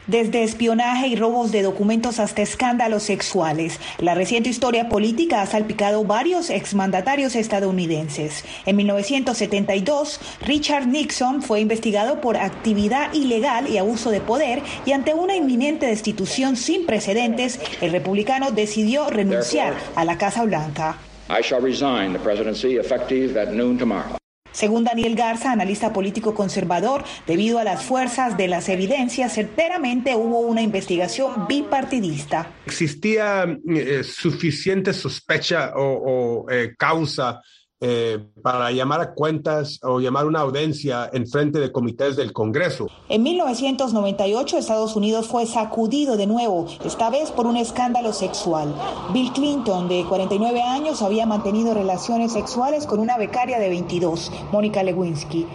Desde 0.07 0.43
espionaje 0.43 1.07
y 1.07 1.17
robos 1.17 1.51
de 1.51 1.61
documentos 1.61 2.19
hasta 2.19 2.41
escándalos 2.41 3.03
sexuales, 3.03 3.81
la 3.99 4.15
reciente 4.15 4.47
historia 4.49 4.87
política 4.87 5.41
ha 5.41 5.45
salpicado 5.45 6.05
varios 6.05 6.49
exmandatarios 6.49 7.35
estadounidenses. 7.35 8.45
En 8.65 8.77
1972, 8.77 10.21
Richard 10.45 10.87
Nixon 10.87 11.41
fue 11.41 11.59
investigado 11.59 12.21
por 12.21 12.37
actividad 12.37 13.13
ilegal 13.13 13.67
y 13.67 13.77
abuso 13.79 14.09
de 14.09 14.21
poder 14.21 14.61
y 14.85 14.93
ante 14.93 15.13
una 15.13 15.35
inminente 15.35 15.87
destitución 15.87 16.55
sin 16.55 16.85
precedentes, 16.85 17.59
el 17.81 17.91
republicano 17.91 18.51
decidió 18.51 19.09
renunciar 19.09 19.73
a 19.95 20.05
la 20.05 20.17
Casa 20.17 20.45
Blanca. 20.45 20.97
I 21.29 21.41
shall 21.41 21.61
resign 21.61 22.13
the 22.13 22.19
presidency 22.19 22.77
effective 22.77 23.37
at 23.37 23.51
noon 23.51 23.77
tomorrow. 23.77 24.17
Según 24.57 24.85
Daniel 24.85 25.13
Garza, 25.13 25.51
analista 25.51 25.93
político 25.93 26.33
conservador, 26.33 27.03
debido 27.27 27.59
a 27.59 27.63
las 27.63 27.83
fuerzas 27.83 28.37
de 28.37 28.47
las 28.47 28.69
evidencias, 28.69 29.35
certeramente 29.35 30.15
hubo 30.15 30.39
una 30.39 30.63
investigación 30.63 31.45
bipartidista. 31.47 32.53
Existía 32.65 33.45
eh, 33.69 34.01
suficiente 34.03 34.93
sospecha 34.93 35.73
o, 35.75 36.49
eh, 36.49 36.73
causa 36.75 37.39
eh, 37.79 38.19
para 38.41 38.71
llamar 38.71 39.01
a 39.01 39.13
cuentas 39.13 39.79
o 39.83 39.99
llamar 39.99 40.25
una 40.25 40.39
audiencia 40.39 41.09
en 41.13 41.27
frente 41.27 41.59
de 41.59 41.71
comités 41.71 42.15
del 42.15 42.33
Congreso. 42.33 42.87
En 43.07 43.21
1998 43.21 44.57
Estados 44.57 44.95
Unidos 44.95 45.27
fue 45.27 45.45
sacudido 45.45 46.17
de 46.17 46.25
nuevo, 46.25 46.67
esta 46.83 47.09
vez 47.09 47.31
por 47.31 47.45
un 47.45 47.55
escándalo 47.57 48.13
sexual. 48.13 48.73
Bill 49.13 49.31
Clinton, 49.31 49.87
de 49.87 50.05
49 50.05 50.61
años, 50.61 51.01
había 51.01 51.25
mantenido 51.25 51.73
relaciones 51.73 52.31
sexuales 52.31 52.87
con 52.87 52.99
una 52.99 53.17
becaria 53.17 53.59
de 53.59 53.69
22, 53.69 54.31
Mónica 54.51 54.81
Lewinsky. 54.81 55.45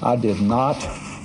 I 0.00 0.16
did 0.16 0.40
not 0.40 0.76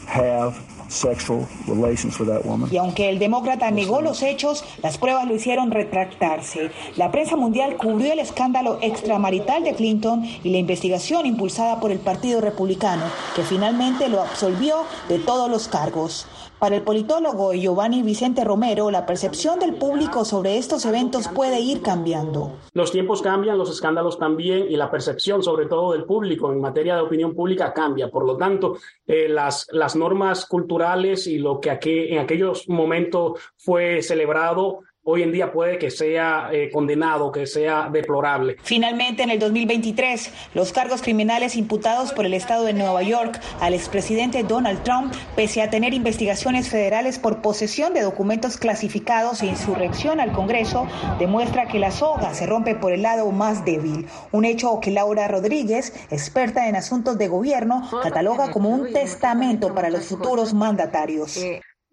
have 0.08 0.73
sexual 0.94 1.48
relations 1.68 2.20
with 2.20 2.28
that 2.28 2.46
woman. 2.46 2.70
Y 2.72 2.78
aunque 2.78 3.10
el 3.10 3.20
demócrata 3.20 3.72
negó 3.72 4.02
los 4.02 4.22
hechos, 4.22 4.64
las 4.82 4.98
pruebas 4.98 5.28
lo 5.28 5.36
hicieron 5.36 5.72
retractarse. 5.72 6.72
La 6.96 7.12
prensa 7.12 7.36
mundial 7.36 7.78
cubrió 7.78 8.14
el 8.14 8.20
escándalo 8.20 8.78
extramarital 8.82 9.64
de 9.64 9.74
Clinton 9.74 10.24
y 10.44 10.50
la 10.50 10.58
investigación 10.58 11.26
impulsada 11.26 11.80
por 11.80 11.92
el 11.92 12.00
Partido 12.00 12.42
Republicano, 12.42 13.04
que 13.36 13.44
finalmente 13.44 14.08
lo 14.10 14.22
absolvió 14.22 14.84
de 15.10 15.20
todos 15.20 15.50
los 15.50 15.68
cargos. 15.68 16.28
Para 16.64 16.78
el 16.78 16.84
politólogo 16.84 17.52
Giovanni 17.52 18.04
Vicente 18.04 18.46
Romero, 18.46 18.90
la 18.90 19.06
percepción 19.06 19.60
del 19.60 19.76
público 19.76 20.24
sobre 20.24 20.58
estos 20.58 20.86
eventos 20.86 21.28
puede 21.28 21.60
ir 21.60 21.82
cambiando. 21.82 22.54
Los 22.72 22.90
tiempos 22.90 23.22
cambian, 23.22 23.58
los 23.58 23.70
escándalos 23.70 24.18
también 24.18 24.68
y 24.72 24.78
la 24.78 24.90
percepción 24.90 25.44
sobre 25.44 25.66
todo 25.66 25.92
del 25.92 26.06
público 26.06 26.54
en 26.54 26.62
materia 26.62 26.96
de 26.96 27.02
opinión 27.02 27.36
pública 27.36 27.74
cambia. 27.74 28.10
Por 28.10 28.26
lo 28.26 28.38
tanto, 28.38 28.78
eh, 29.06 29.28
las, 29.28 29.68
las 29.74 29.98
normas 29.98 30.46
culturales 30.46 31.28
y 31.28 31.38
lo 31.38 31.60
que 31.60 31.70
aquí, 31.70 32.14
en 32.14 32.20
aquellos 32.20 32.70
momentos 32.70 33.42
fue 33.58 34.02
celebrado 34.02 34.84
hoy 35.06 35.22
en 35.22 35.32
día 35.34 35.52
puede 35.52 35.78
que 35.78 35.92
sea 35.92 36.50
eh, 36.52 36.70
condenado, 36.72 37.32
que 37.32 37.46
sea 37.46 37.90
deplorable. 37.92 38.56
Finalmente, 38.64 39.24
en 39.24 39.32
el 39.32 39.40
2023, 39.40 40.32
los 40.54 40.72
cargos 40.72 41.02
criminales 41.02 41.58
imputados 41.58 42.14
por 42.14 42.26
el 42.26 42.34
Estado 42.34 42.64
de 42.64 42.74
Nueva 42.74 43.04
York 43.04 43.40
al 43.60 43.74
expresidente 43.74 44.44
Donald 44.44 44.82
Trump, 44.84 45.14
pese 45.36 45.62
a 45.62 45.70
tener 45.70 45.94
investigaciones 45.94 46.70
federales 46.70 47.20
por 47.20 47.42
posesión 47.42 47.94
de 47.94 48.02
documentos 48.02 48.58
clasificados 48.58 49.42
e 49.42 49.48
insurrección 49.48 50.22
al 50.22 50.32
Congreso, 50.32 50.88
demuestra 51.20 51.68
que 51.68 51.80
la 51.80 51.92
soga 51.92 52.34
se 52.34 52.46
rompe 52.46 52.76
por 52.76 52.94
el 52.94 53.02
lado 53.02 53.30
más 53.32 53.66
débil, 53.66 54.08
un 54.32 54.46
hecho 54.46 54.80
que 54.80 54.92
Laura 54.92 55.28
Rodríguez, 55.28 55.94
experta 56.12 56.70
en 56.70 56.76
asuntos 56.76 57.18
de 57.18 57.28
gobierno, 57.28 57.90
cataloga 58.02 58.52
como 58.52 58.70
un 58.70 58.94
testamento 58.94 59.74
para 59.74 59.90
los 59.90 60.06
futuros 60.06 60.54
mandatarios 60.54 61.40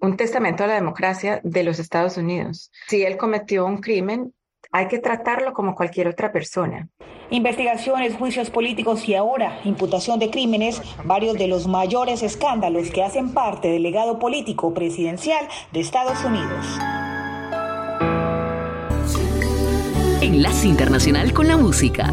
un 0.00 0.16
testamento 0.16 0.64
a 0.64 0.66
la 0.66 0.74
democracia 0.74 1.40
de 1.44 1.62
los 1.62 1.78
Estados 1.78 2.16
Unidos. 2.16 2.70
Si 2.88 3.02
él 3.02 3.16
cometió 3.16 3.66
un 3.66 3.78
crimen, 3.78 4.32
hay 4.72 4.88
que 4.88 4.98
tratarlo 4.98 5.52
como 5.52 5.74
cualquier 5.74 6.08
otra 6.08 6.32
persona. 6.32 6.88
Investigaciones, 7.30 8.16
juicios 8.16 8.50
políticos 8.50 9.08
y 9.08 9.14
ahora 9.14 9.60
imputación 9.64 10.18
de 10.18 10.30
crímenes, 10.30 10.80
varios 11.04 11.34
de 11.34 11.48
los 11.48 11.66
mayores 11.66 12.22
escándalos 12.22 12.90
que 12.90 13.02
hacen 13.02 13.32
parte 13.32 13.68
del 13.68 13.82
legado 13.82 14.18
político 14.18 14.74
presidencial 14.74 15.46
de 15.72 15.80
Estados 15.80 16.24
Unidos. 16.24 16.66
Enlace 20.22 20.68
Internacional 20.68 21.32
con 21.32 21.48
la 21.48 21.56
Música. 21.56 22.12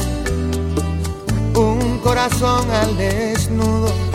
corazón 2.21 2.69
al 2.69 2.97
desnudo 2.97 4.11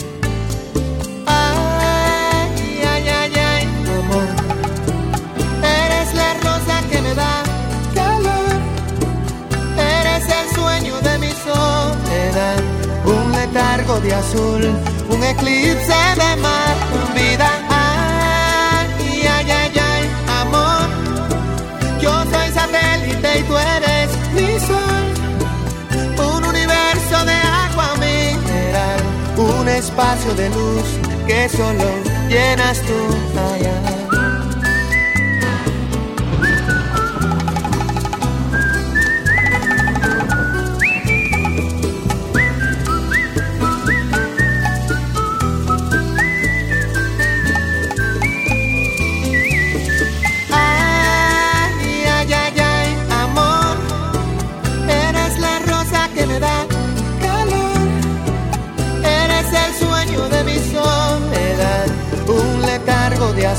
largo 13.57 14.01
de 14.01 14.13
azul, 14.13 14.63
un 15.09 15.25
eclipse 15.25 15.99
de 16.21 16.37
mar, 16.43 16.75
vida. 17.15 17.51
Ay, 17.71 19.27
ay, 19.37 19.51
ay, 19.51 19.73
ay, 19.93 20.05
amor. 20.41 20.87
Yo 22.01 22.13
soy 22.33 22.49
satélite 22.53 23.39
y 23.41 23.43
tú 23.45 23.57
eres 23.57 23.86
espacio 29.77 30.35
de 30.35 30.49
luz 30.49 30.99
que 31.27 31.49
solo 31.49 31.85
llenas 32.29 32.81
tú. 32.83 34.06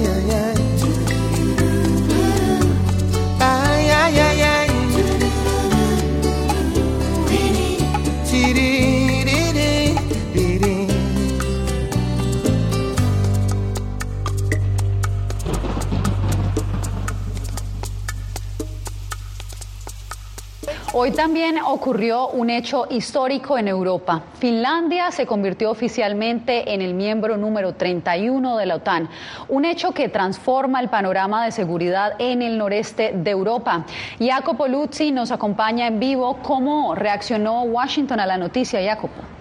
yeah, 0.00 0.18
yeah. 0.28 0.47
Hoy 21.08 21.14
también 21.14 21.58
ocurrió 21.58 22.28
un 22.28 22.50
hecho 22.50 22.84
histórico 22.90 23.56
en 23.56 23.66
Europa. 23.66 24.24
Finlandia 24.38 25.10
se 25.10 25.24
convirtió 25.24 25.70
oficialmente 25.70 26.74
en 26.74 26.82
el 26.82 26.92
miembro 26.92 27.38
número 27.38 27.72
31 27.72 28.58
de 28.58 28.66
la 28.66 28.74
OTAN, 28.74 29.08
un 29.48 29.64
hecho 29.64 29.92
que 29.92 30.10
transforma 30.10 30.80
el 30.80 30.90
panorama 30.90 31.46
de 31.46 31.50
seguridad 31.50 32.12
en 32.18 32.42
el 32.42 32.58
noreste 32.58 33.12
de 33.14 33.30
Europa. 33.30 33.86
Jacopo 34.20 34.68
Luzzi 34.68 35.10
nos 35.10 35.30
acompaña 35.30 35.86
en 35.86 35.98
vivo. 35.98 36.40
¿Cómo 36.42 36.94
reaccionó 36.94 37.62
Washington 37.62 38.20
a 38.20 38.26
la 38.26 38.36
noticia, 38.36 38.78
Jacopo? 38.84 39.37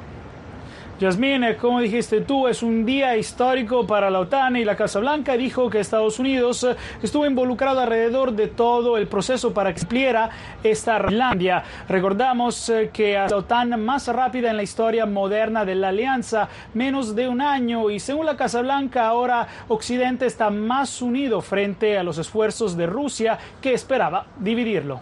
Yasmín, 0.99 1.45
como 1.62 1.79
dijiste 1.79 2.21
tú, 2.21 2.47
es 2.47 2.63
un 2.63 2.83
día 2.83 3.15
histórico 3.17 3.86
para 3.86 4.10
la 4.10 4.19
OTAN 4.19 4.55
y 4.55 4.65
la 4.65 4.75
Casa 4.75 4.99
Blanca 4.99 5.38
dijo 5.38 5.69
que 5.69 5.79
Estados 5.79 6.17
Unidos 6.17 6.63
eh, 6.63 6.75
estuvo 7.03 7.27
involucrado 7.27 7.81
alrededor 7.81 8.31
de 8.31 8.47
todo 8.47 8.97
el 8.97 9.07
proceso 9.07 9.53
para 9.53 9.75
que 9.75 9.81
cumpliera 9.81 10.31
esta 10.63 10.99
Finlandia. 10.99 11.63
Recordamos 11.88 12.69
eh, 12.69 12.89
que 12.91 13.13
la 13.13 13.38
OTAN 13.38 13.79
más 13.79 14.07
rápida 14.07 14.49
en 14.49 14.57
la 14.57 14.63
historia 14.63 15.05
moderna 15.05 15.65
de 15.65 15.75
la 15.75 15.89
alianza, 15.89 16.49
menos 16.73 17.15
de 17.15 17.27
un 17.27 17.41
año, 17.41 17.91
y 17.91 17.99
según 17.99 18.25
la 18.25 18.36
Casa 18.36 18.62
Blanca, 18.62 19.07
ahora 19.07 19.47
Occidente 19.67 20.25
está 20.25 20.49
más 20.49 21.03
unido 21.03 21.41
frente 21.41 21.95
a 21.99 22.03
los 22.03 22.17
esfuerzos 22.17 22.75
de 22.75 22.88
Rusia 22.88 23.38
que 23.62 23.73
esperaba 23.73 24.25
dividirlo. 24.39 25.01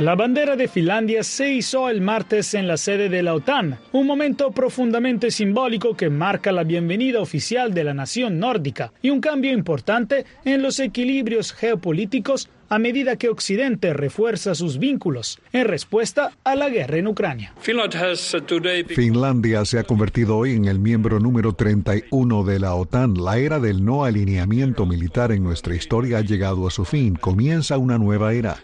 La 0.00 0.16
bandera 0.16 0.56
de 0.56 0.66
Finlandia 0.66 1.22
se 1.22 1.52
hizo 1.52 1.88
el 1.88 2.00
martes 2.00 2.54
en 2.54 2.66
la 2.66 2.76
sede 2.76 3.08
de 3.08 3.22
la 3.22 3.32
OTAN, 3.32 3.78
un 3.92 4.08
momento 4.08 4.50
profundamente 4.50 5.30
simbólico 5.30 5.96
que 5.96 6.10
marca 6.10 6.50
la 6.50 6.64
bienvenida 6.64 7.20
oficial 7.20 7.72
de 7.72 7.84
la 7.84 7.94
nación 7.94 8.40
nórdica 8.40 8.92
y 9.02 9.10
un 9.10 9.20
cambio 9.20 9.52
importante 9.52 10.26
en 10.44 10.62
los 10.62 10.80
equilibrios 10.80 11.52
geopolíticos 11.52 12.48
a 12.74 12.78
medida 12.80 13.14
que 13.14 13.28
Occidente 13.28 13.94
refuerza 13.94 14.56
sus 14.56 14.78
vínculos 14.78 15.38
en 15.52 15.68
respuesta 15.68 16.32
a 16.42 16.56
la 16.56 16.68
guerra 16.68 16.96
en 16.96 17.06
Ucrania. 17.06 17.54
Finlandia 18.88 19.64
se 19.64 19.78
ha 19.78 19.84
convertido 19.84 20.36
hoy 20.36 20.54
en 20.54 20.64
el 20.64 20.80
miembro 20.80 21.20
número 21.20 21.52
31 21.52 22.42
de 22.42 22.58
la 22.58 22.74
OTAN. 22.74 23.14
La 23.14 23.38
era 23.38 23.60
del 23.60 23.84
no 23.84 24.02
alineamiento 24.02 24.86
militar 24.86 25.30
en 25.30 25.44
nuestra 25.44 25.76
historia 25.76 26.18
ha 26.18 26.20
llegado 26.22 26.66
a 26.66 26.72
su 26.72 26.84
fin. 26.84 27.14
Comienza 27.14 27.78
una 27.78 27.96
nueva 27.96 28.32
era. 28.32 28.56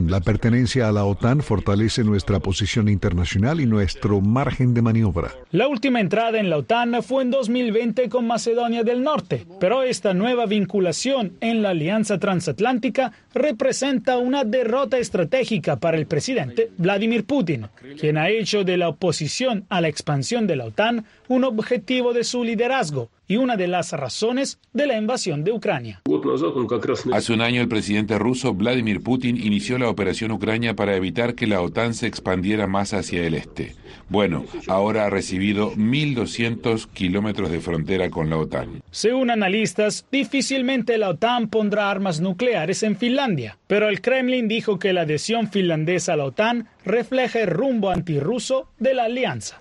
La 0.00 0.20
pertenencia 0.20 0.88
a 0.88 0.92
la 0.92 1.04
OTAN 1.04 1.40
fortalece 1.40 2.02
nuestra 2.02 2.40
posición 2.40 2.88
internacional 2.88 3.60
y 3.60 3.66
nuestro 3.66 4.20
margen 4.20 4.74
de 4.74 4.82
maniobra. 4.82 5.30
La 5.52 5.68
última 5.68 6.00
entrada 6.00 6.40
en 6.40 6.50
la 6.50 6.56
OTAN 6.56 7.00
fue 7.04 7.22
en 7.22 7.30
2020 7.30 8.08
con 8.08 8.26
Macedonia 8.26 8.82
del 8.82 9.04
Norte, 9.04 9.46
pero 9.60 9.84
esta 9.84 10.14
nueva 10.14 10.46
vinculación 10.46 11.34
en 11.40 11.62
la 11.62 11.70
alianza 11.70 12.18
transatlántica 12.18 13.12
representa 13.34 14.16
una 14.18 14.44
derrota 14.44 14.98
estratégica 14.98 15.76
para 15.76 15.96
el 15.96 16.06
presidente 16.06 16.70
Vladimir 16.76 17.24
Putin, 17.24 17.66
quien 17.98 18.18
ha 18.18 18.28
hecho 18.28 18.64
de 18.64 18.76
la 18.76 18.88
oposición 18.88 19.64
a 19.68 19.80
la 19.80 19.88
expansión 19.88 20.46
de 20.46 20.56
la 20.56 20.66
OTAN 20.66 21.04
un 21.28 21.44
objetivo 21.44 22.12
de 22.12 22.24
su 22.24 22.42
liderazgo 22.42 23.10
y 23.30 23.36
una 23.36 23.56
de 23.56 23.68
las 23.68 23.92
razones 23.92 24.58
de 24.72 24.88
la 24.88 24.98
invasión 24.98 25.44
de 25.44 25.52
Ucrania. 25.52 26.02
Hace 27.12 27.32
un 27.32 27.40
año 27.40 27.60
el 27.60 27.68
presidente 27.68 28.18
ruso 28.18 28.54
Vladimir 28.54 29.04
Putin 29.04 29.36
inició 29.36 29.78
la 29.78 29.88
operación 29.88 30.32
Ucrania 30.32 30.74
para 30.74 30.96
evitar 30.96 31.36
que 31.36 31.46
la 31.46 31.60
OTAN 31.60 31.94
se 31.94 32.08
expandiera 32.08 32.66
más 32.66 32.92
hacia 32.92 33.24
el 33.24 33.34
este. 33.34 33.76
Bueno, 34.08 34.44
ahora 34.66 35.06
ha 35.06 35.10
recibido 35.10 35.72
1.200 35.76 36.88
kilómetros 36.88 37.52
de 37.52 37.60
frontera 37.60 38.10
con 38.10 38.30
la 38.30 38.36
OTAN. 38.36 38.82
Según 38.90 39.30
analistas, 39.30 40.04
difícilmente 40.10 40.98
la 40.98 41.10
OTAN 41.10 41.46
pondrá 41.50 41.88
armas 41.88 42.20
nucleares 42.20 42.82
en 42.82 42.96
Finlandia, 42.96 43.58
pero 43.68 43.88
el 43.88 44.00
Kremlin 44.00 44.48
dijo 44.48 44.80
que 44.80 44.92
la 44.92 45.02
adhesión 45.02 45.48
finlandesa 45.48 46.14
a 46.14 46.16
la 46.16 46.24
OTAN 46.24 46.66
refleja 46.84 47.38
el 47.38 47.46
rumbo 47.46 47.90
antirruso 47.90 48.68
de 48.80 48.94
la 48.94 49.04
alianza. 49.04 49.59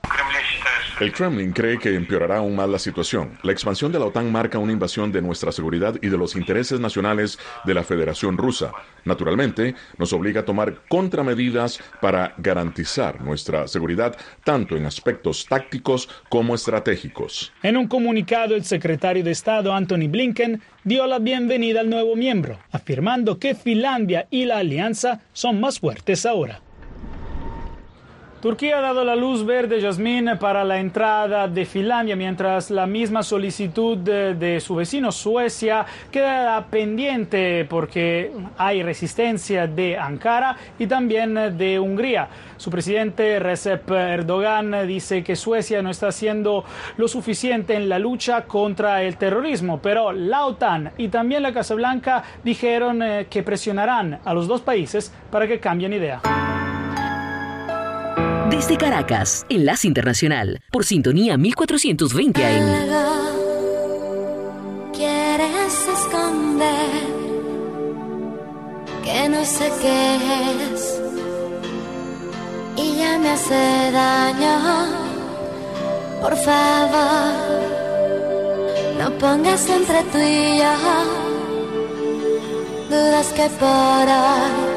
El 0.99 1.13
Kremlin 1.13 1.53
cree 1.53 1.79
que 1.79 1.95
empeorará 1.95 2.39
aún 2.39 2.57
más 2.57 2.67
la 2.67 2.77
situación. 2.77 3.37
La 3.43 3.53
expansión 3.53 3.89
de 3.89 3.99
la 3.99 4.05
OTAN 4.07 4.29
marca 4.29 4.59
una 4.59 4.73
invasión 4.73 5.13
de 5.13 5.21
nuestra 5.21 5.53
seguridad 5.53 5.95
y 6.01 6.09
de 6.09 6.17
los 6.17 6.35
intereses 6.35 6.77
nacionales 6.81 7.39
de 7.63 7.73
la 7.73 7.83
Federación 7.83 8.37
Rusa. 8.37 8.73
Naturalmente, 9.05 9.75
nos 9.97 10.11
obliga 10.11 10.41
a 10.41 10.45
tomar 10.45 10.81
contramedidas 10.89 11.79
para 12.01 12.33
garantizar 12.37 13.21
nuestra 13.21 13.65
seguridad 13.69 14.17
tanto 14.43 14.75
en 14.75 14.85
aspectos 14.85 15.45
tácticos 15.45 16.09
como 16.27 16.53
estratégicos. 16.53 17.53
En 17.63 17.77
un 17.77 17.87
comunicado, 17.87 18.53
el 18.55 18.65
secretario 18.65 19.23
de 19.23 19.31
Estado 19.31 19.73
Anthony 19.73 20.09
Blinken 20.09 20.61
dio 20.83 21.07
la 21.07 21.19
bienvenida 21.19 21.79
al 21.79 21.89
nuevo 21.89 22.17
miembro, 22.17 22.59
afirmando 22.71 23.39
que 23.39 23.55
Finlandia 23.55 24.27
y 24.29 24.43
la 24.43 24.57
alianza 24.57 25.21
son 25.31 25.61
más 25.61 25.79
fuertes 25.79 26.25
ahora. 26.25 26.59
Turquía 28.41 28.77
ha 28.77 28.81
dado 28.81 29.03
la 29.03 29.17
luz 29.17 29.45
verde, 29.45 29.81
Yasmín, 29.81 30.29
para 30.39 30.63
la 30.63 30.79
entrada 30.79 31.49
de 31.49 31.65
Finlandia, 31.65 32.15
mientras 32.15 32.71
la 32.71 32.87
misma 32.87 33.21
solicitud 33.21 33.97
de, 33.97 34.33
de, 34.33 34.61
su 34.61 34.75
vecino 34.75 35.11
Suecia 35.11 35.85
queda 36.09 36.65
pendiente 36.67 37.65
porque 37.69 38.31
hay 38.57 38.81
resistencia 38.81 39.67
de 39.67 39.97
Ankara 39.97 40.55
y 40.79 40.87
también 40.87 41.57
de 41.57 41.81
Hungría. 41.81 42.29
Su 42.55 42.71
presidente 42.71 43.39
Recep 43.39 43.91
Erdogan 43.91 44.87
dice 44.87 45.21
que 45.21 45.35
Suecia 45.35 45.81
no 45.81 45.89
está 45.89 46.07
haciendo 46.07 46.63
lo 46.95 47.09
suficiente 47.09 47.73
en 47.73 47.89
la 47.89 47.99
lucha 47.99 48.45
contra 48.45 49.03
el 49.03 49.17
terrorismo, 49.17 49.81
pero 49.81 50.13
la 50.13 50.45
OTAN 50.45 50.91
y 50.97 51.09
también 51.09 51.43
la 51.43 51.51
Casa 51.51 51.75
Blanca 51.75 52.23
dijeron 52.41 53.03
eh, 53.03 53.27
que 53.29 53.43
presionarán 53.43 54.19
a 54.23 54.33
los 54.33 54.47
dos 54.47 54.61
países 54.61 55.13
para 55.29 55.45
que 55.45 55.59
cambien 55.59 55.91
idea. 55.91 56.21
Desde 58.49 58.77
Caracas, 58.77 59.45
Enlace 59.49 59.87
Internacional, 59.87 60.61
por 60.71 60.85
sintonía 60.85 61.37
1420 61.37 62.45
AM. 62.45 62.89
Quieres 64.93 65.87
esconder 65.87 66.91
que 69.03 69.29
no 69.29 69.45
sé 69.45 69.71
qué 69.81 70.15
es 70.73 71.01
y 72.75 72.97
ya 72.97 73.17
me 73.19 73.29
hace 73.29 73.91
daño. 73.91 74.57
Por 76.21 76.35
favor, 76.35 77.33
no 78.99 79.11
pongas 79.17 79.69
entre 79.69 80.03
tú 80.11 80.17
y 80.17 80.57
yo 80.57 81.29
dudas 82.89 83.27
que 83.33 83.47
por 83.59 84.07
hoy 84.07 84.68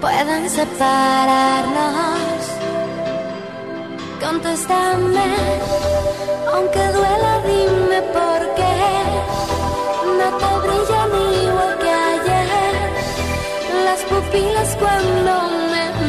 puedan 0.00 0.48
separarnos. 0.48 2.40
Contéstame, 4.20 5.30
aunque 6.52 6.82
duela, 6.96 7.32
dime 7.46 8.02
por 8.18 8.40
qué 8.58 8.76
no 10.18 10.26
te 10.40 10.50
brillan 10.64 11.10
igual 11.44 11.78
que 11.82 11.90
ayer 12.12 12.88
las 13.84 14.00
pupilas 14.10 14.76
cuando 14.76 15.32
me 15.72 15.99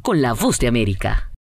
Con 0.00 0.22
la 0.22 0.32
Voz 0.32 0.60
de 0.60 0.68
América. 0.68 1.32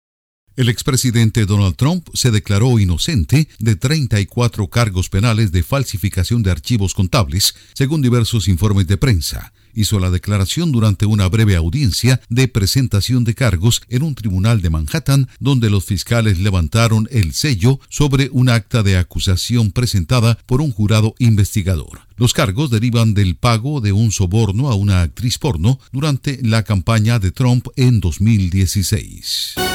El 0.56 0.68
expresidente 0.70 1.46
Donald 1.46 1.76
Trump 1.76 2.08
se 2.16 2.32
declaró 2.32 2.80
inocente 2.80 3.48
de 3.60 3.76
34 3.76 4.68
cargos 4.68 5.10
penales 5.10 5.52
de 5.52 5.62
falsificación 5.62 6.42
de 6.42 6.50
archivos 6.50 6.96
contables, 6.96 7.54
según 7.76 8.02
diversos 8.02 8.48
informes 8.48 8.88
de 8.88 8.98
prensa 8.98 9.54
hizo 9.76 10.00
la 10.00 10.10
declaración 10.10 10.72
durante 10.72 11.06
una 11.06 11.28
breve 11.28 11.56
audiencia 11.56 12.22
de 12.30 12.48
presentación 12.48 13.24
de 13.24 13.36
cargos 13.36 13.82
en 13.90 14.04
un 14.04 14.16
tribunal 14.16 14.62
de 14.62 14.70
Manhattan, 14.70 15.28
donde 15.40 15.70
los 15.70 15.86
fiscales 15.86 16.40
levantaron 16.40 17.08
el 17.12 17.34
sello 17.34 17.80
sobre 17.90 18.30
un 18.32 18.50
acta 18.50 18.84
de 18.84 18.98
acusación 18.98 19.72
presentada 19.72 20.38
por 20.46 20.62
un 20.62 20.72
jurado 20.72 21.16
investigador. 21.20 22.02
Los 22.18 22.34
cargos 22.34 22.70
derivan 22.70 23.14
del 23.14 23.36
pago 23.36 23.82
de 23.82 23.92
un 23.92 24.12
soborno 24.12 24.70
a 24.70 24.76
una 24.76 25.02
actriz 25.02 25.38
porno 25.38 25.80
durante 25.92 26.40
la 26.42 26.64
campaña 26.64 27.20
de 27.20 27.32
Trump 27.32 27.68
en 27.76 28.00
2016. 28.00 29.75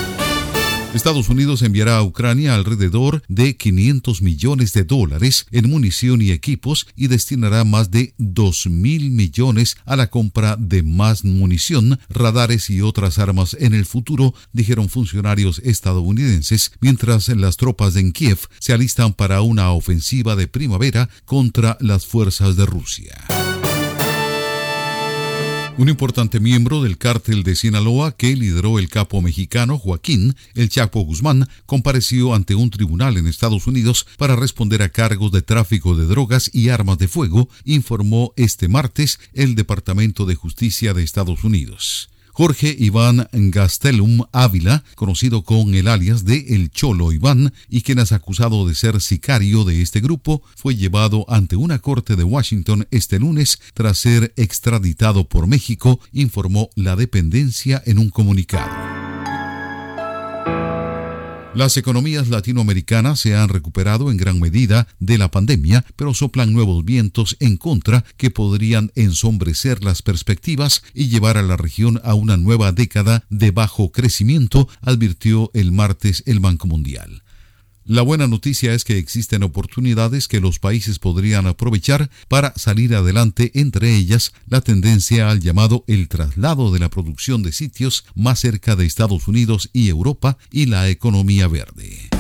Estados 0.95 1.29
Unidos 1.29 1.63
enviará 1.63 1.99
a 1.99 2.03
Ucrania 2.03 2.57
alrededor 2.57 3.23
de 3.29 3.57
500 3.57 4.23
millones 4.23 4.73
de 4.73 4.83
dólares 4.83 5.47
en 5.53 5.71
munición 5.71 6.21
y 6.21 6.33
equipos 6.33 6.89
y 6.97 7.07
destinará 7.07 7.63
más 7.65 7.93
de 7.93 8.13
2 8.19 8.67
mil 8.67 9.11
millones 9.11 9.77
a 9.85 9.95
la 9.95 10.09
compra 10.09 10.57
de 10.59 10.83
más 10.83 11.25
munición, 11.25 12.01
radares 12.09 12.71
y 12.71 12.83
otras 12.83 13.21
armas 13.21 13.57
en 13.61 13.73
el 13.73 13.87
futuro, 13.87 14.35
dijeron 14.53 14.89
funcionarios 14.89 15.61
estadounidenses, 15.65 16.73
mientras 16.81 17.29
las 17.29 17.57
tropas 17.57 17.95
en 17.95 18.11
Kiev 18.11 18.41
se 18.59 18.73
alistan 18.73 19.13
para 19.13 19.43
una 19.43 19.71
ofensiva 19.71 20.35
de 20.35 20.49
primavera 20.49 21.09
contra 21.25 21.79
las 21.81 22.05
fuerzas 22.05 22.57
de 22.57 22.67
Rusia. 22.67 23.50
Un 25.81 25.89
importante 25.89 26.41
miembro 26.41 26.83
del 26.83 26.99
cártel 26.99 27.43
de 27.43 27.57
Sinaloa 27.57 28.13
que 28.15 28.37
lideró 28.37 28.79
el 28.79 28.91
capo 28.91 29.23
mexicano 29.23 29.79
Joaquín 29.79 30.37
El 30.55 30.69
Chapo 30.69 31.01
Guzmán 31.01 31.49
compareció 31.65 32.35
ante 32.35 32.55
un 32.55 32.69
tribunal 32.69 33.17
en 33.17 33.27
Estados 33.27 33.67
Unidos 33.67 34.07
para 34.19 34.37
responder 34.37 34.83
a 34.83 34.91
cargos 34.91 35.33
de 35.33 35.41
tráfico 35.41 35.97
de 35.97 36.05
drogas 36.05 36.51
y 36.53 36.69
armas 36.69 36.99
de 36.99 37.09
fuego, 37.09 37.49
informó 37.65 38.35
este 38.37 38.69
martes 38.69 39.21
el 39.33 39.55
Departamento 39.55 40.27
de 40.27 40.35
Justicia 40.35 40.93
de 40.93 41.03
Estados 41.03 41.45
Unidos. 41.45 42.10
Jorge 42.41 42.75
Iván 42.79 43.29
Gastelum 43.33 44.23
Ávila, 44.33 44.83
conocido 44.95 45.45
con 45.45 45.75
el 45.75 45.87
alias 45.87 46.25
de 46.25 46.39
El 46.55 46.71
Cholo 46.71 47.13
Iván, 47.13 47.53
y 47.69 47.83
quien 47.83 47.99
es 47.99 48.13
acusado 48.13 48.67
de 48.67 48.75
ser 48.75 48.99
sicario 49.03 49.65
de 49.65 49.83
este 49.83 50.01
grupo, 50.01 50.43
fue 50.57 50.75
llevado 50.75 51.27
ante 51.29 51.57
una 51.57 51.81
corte 51.81 52.17
de 52.17 52.25
Washington 52.25 52.89
este 52.91 53.19
lunes 53.19 53.61
tras 53.75 53.99
ser 53.99 54.33
extraditado 54.39 55.29
por 55.29 55.49
México, 55.49 56.01
informó 56.13 56.71
la 56.77 56.97
dependencia 56.97 57.83
en 57.85 57.99
un 57.99 58.09
comunicado. 58.09 58.71
Las 61.53 61.77
economías 61.77 62.29
latinoamericanas 62.29 63.19
se 63.19 63.35
han 63.35 63.49
recuperado 63.49 64.13
en 64.13 64.17
gran 64.17 64.39
medida 64.39 64.87
de 65.01 65.19
la 65.19 65.33
pandemia, 65.33 65.85
pero 65.97 66.15
soplan 66.15 66.53
nuevos 66.53 66.85
vientos 66.85 67.37
en 67.41 67.57
contra 67.57 68.05
que 68.17 68.31
podrían 68.31 68.93
ensombrecer 68.95 69.83
las 69.83 70.01
perspectivas 70.01 70.85
y 70.95 71.09
llevar 71.09 71.37
a 71.37 71.43
la 71.43 71.57
región 71.57 72.01
a 72.05 72.15
una 72.15 72.37
nueva 72.37 72.71
década 72.71 73.25
de 73.31 73.51
bajo 73.51 73.91
crecimiento, 73.91 74.69
advirtió 74.81 75.51
el 75.53 75.73
martes 75.73 76.23
el 76.27 76.39
Banco 76.39 76.69
Mundial. 76.69 77.25
La 77.91 78.03
buena 78.03 78.29
noticia 78.29 78.73
es 78.73 78.85
que 78.85 78.99
existen 78.99 79.43
oportunidades 79.43 80.29
que 80.29 80.39
los 80.39 80.61
países 80.61 81.01
podrían 81.01 81.49
aprovechar 81.49 82.09
para 82.29 82.53
salir 82.55 82.95
adelante, 82.95 83.51
entre 83.55 83.97
ellas 83.97 84.33
la 84.47 84.61
tendencia 84.61 85.29
al 85.29 85.41
llamado 85.41 85.83
el 85.89 86.07
traslado 86.07 86.71
de 86.71 86.79
la 86.79 86.89
producción 86.89 87.43
de 87.43 87.51
sitios 87.51 88.05
más 88.15 88.39
cerca 88.39 88.77
de 88.77 88.87
Estados 88.87 89.27
Unidos 89.27 89.71
y 89.73 89.89
Europa 89.89 90.39
y 90.53 90.67
la 90.67 90.89
economía 90.89 91.49
verde. 91.49 92.20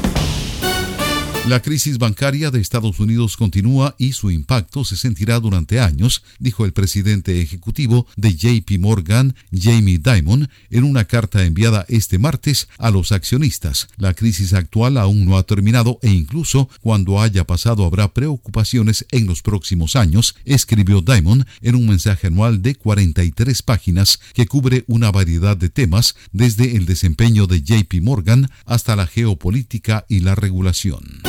La 1.48 1.62
crisis 1.62 1.96
bancaria 1.98 2.50
de 2.50 2.60
Estados 2.60 3.00
Unidos 3.00 3.36
continúa 3.36 3.96
y 3.98 4.12
su 4.12 4.30
impacto 4.30 4.84
se 4.84 4.96
sentirá 4.96 5.40
durante 5.40 5.80
años, 5.80 6.22
dijo 6.38 6.66
el 6.66 6.72
presidente 6.72 7.40
ejecutivo 7.40 8.06
de 8.16 8.34
JP 8.34 8.78
Morgan, 8.78 9.34
Jamie 9.50 9.98
Dimon, 9.98 10.50
en 10.70 10.84
una 10.84 11.06
carta 11.06 11.42
enviada 11.44 11.86
este 11.88 12.18
martes 12.18 12.68
a 12.78 12.90
los 12.90 13.10
accionistas. 13.10 13.88
La 13.96 14.12
crisis 14.12 14.52
actual 14.52 14.98
aún 14.98 15.24
no 15.24 15.38
ha 15.38 15.42
terminado 15.42 15.98
e 16.02 16.10
incluso 16.10 16.68
cuando 16.82 17.20
haya 17.20 17.44
pasado 17.44 17.86
habrá 17.86 18.12
preocupaciones 18.12 19.06
en 19.10 19.26
los 19.26 19.42
próximos 19.42 19.96
años, 19.96 20.36
escribió 20.44 21.00
Dimon 21.00 21.46
en 21.62 21.74
un 21.74 21.88
mensaje 21.88 22.26
anual 22.26 22.60
de 22.60 22.74
43 22.74 23.62
páginas 23.62 24.20
que 24.34 24.46
cubre 24.46 24.84
una 24.86 25.10
variedad 25.10 25.56
de 25.56 25.70
temas 25.70 26.14
desde 26.32 26.76
el 26.76 26.84
desempeño 26.84 27.46
de 27.46 27.62
JP 27.62 28.02
Morgan 28.02 28.50
hasta 28.66 28.94
la 28.94 29.06
geopolítica 29.06 30.04
y 30.06 30.20
la 30.20 30.34
regulación. 30.34 31.22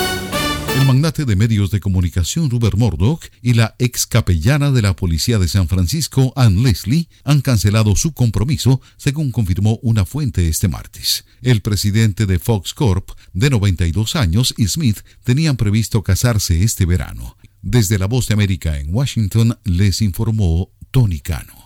El 0.74 0.86
magnate 0.88 1.26
de 1.26 1.36
medios 1.36 1.70
de 1.70 1.82
comunicación 1.82 2.50
Rupert 2.50 2.78
Murdoch 2.78 3.26
y 3.42 3.54
la 3.54 3.76
ex 3.78 4.08
capellana 4.08 4.72
de 4.72 4.82
la 4.82 4.96
policía 4.96 5.38
de 5.38 5.50
San 5.50 5.68
Francisco, 5.68 6.32
Ann 6.36 6.64
Leslie, 6.64 7.10
han 7.26 7.42
cancelado 7.42 7.96
su 7.98 8.14
compromiso, 8.14 8.82
según 8.96 9.32
confirmó 9.32 9.80
una 9.82 10.06
fuente 10.06 10.48
este 10.48 10.70
martes. 10.70 11.26
El 11.42 11.62
presidente 11.62 12.26
de 12.26 12.40
Fox 12.40 12.74
Corp, 12.74 13.12
de 13.34 13.50
92 13.50 14.16
años, 14.16 14.54
y 14.58 14.68
Smith 14.68 15.02
tenían 15.26 15.58
previsto 15.58 16.04
casarse 16.04 16.64
este 16.64 16.86
verano. 16.86 17.38
Desde 17.62 18.00
la 18.00 18.08
Voz 18.08 18.28
de 18.28 18.36
América 18.36 18.80
en 18.80 18.96
Washington 18.96 19.60
les 19.66 20.02
informó 20.02 20.72
Tony 20.90 21.20
Cano. 21.20 21.61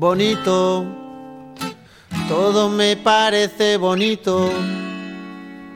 Bonito, 0.00 0.86
todo 2.26 2.70
me 2.70 2.96
parece 2.96 3.76
bonito. 3.76 4.50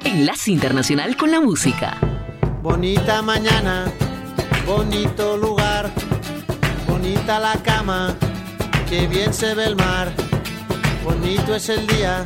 Enlace 0.03 0.51
Internacional 0.51 1.15
con 1.15 1.31
la 1.31 1.43
Música. 1.43 1.99
Bonita 2.63 3.21
mañana, 3.21 3.85
bonito 4.67 5.37
lugar, 5.37 5.91
bonita 6.89 7.39
la 7.39 7.63
cama, 7.63 8.17
que 8.89 9.07
bien 9.07 9.35
se 9.35 9.55
ve 9.55 9.67
el 9.67 9.77
mar. 9.77 10.11
Bonito 11.05 11.55
es 11.55 11.69
el 11.69 11.87
día 11.87 12.25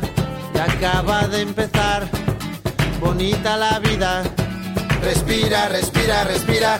que 0.53 0.61
acaba 0.61 1.27
de 1.27 1.41
empezar, 1.41 2.07
bonita 3.01 3.57
la 3.57 3.77
vida. 3.79 4.23
Respira, 5.01 5.67
respira, 5.67 6.23
respira 6.23 6.79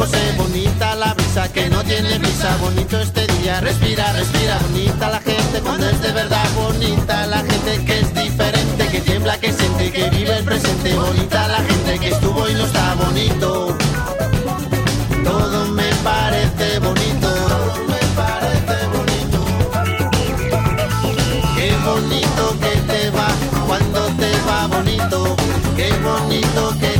José, 0.00 0.32
bonita 0.38 0.94
la 0.94 1.12
brisa 1.12 1.52
que 1.52 1.68
no 1.68 1.84
tiene 1.84 2.18
brisa, 2.18 2.56
bonito 2.56 2.98
este 2.98 3.26
día, 3.34 3.60
respira, 3.60 4.10
respira, 4.14 4.58
bonita 4.62 5.10
la 5.10 5.20
gente 5.20 5.60
cuando 5.62 5.90
es 5.90 6.00
de 6.00 6.12
verdad, 6.12 6.48
bonita 6.54 7.26
la 7.26 7.40
gente 7.40 7.84
que 7.84 8.00
es 8.00 8.14
diferente, 8.14 8.88
que 8.90 9.00
tiembla, 9.02 9.38
que 9.38 9.52
siente, 9.52 9.92
que 9.92 10.08
vive 10.08 10.38
el 10.38 10.44
presente, 10.44 10.94
bonita 10.94 11.48
la 11.48 11.58
gente 11.58 11.98
que 11.98 12.08
estuvo 12.08 12.48
y 12.48 12.54
no 12.54 12.64
está 12.64 12.94
bonito. 12.94 13.76
Todo 15.22 15.66
me 15.66 15.90
parece 16.02 16.78
bonito. 16.78 17.28
Todo 17.28 17.84
me 17.86 18.00
parece 18.16 18.86
bonito. 18.96 19.38
Qué 21.56 21.76
bonito 21.84 22.56
que 22.58 22.74
te 22.90 23.10
va 23.10 23.28
cuando 23.66 24.06
te 24.16 24.32
va 24.48 24.66
bonito. 24.66 25.36
Qué 25.76 25.92
bonito 25.98 26.74
que 26.80 26.99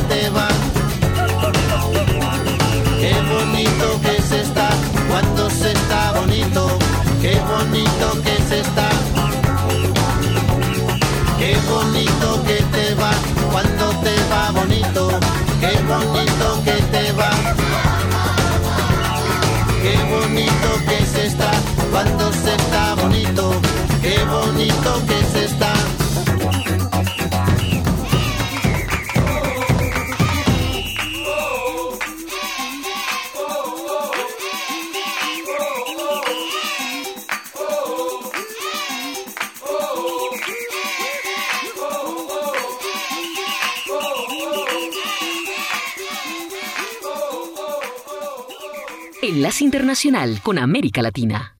Internacional 50.03 50.41
con 50.41 50.57
América 50.57 51.01
Latina. 51.03 51.57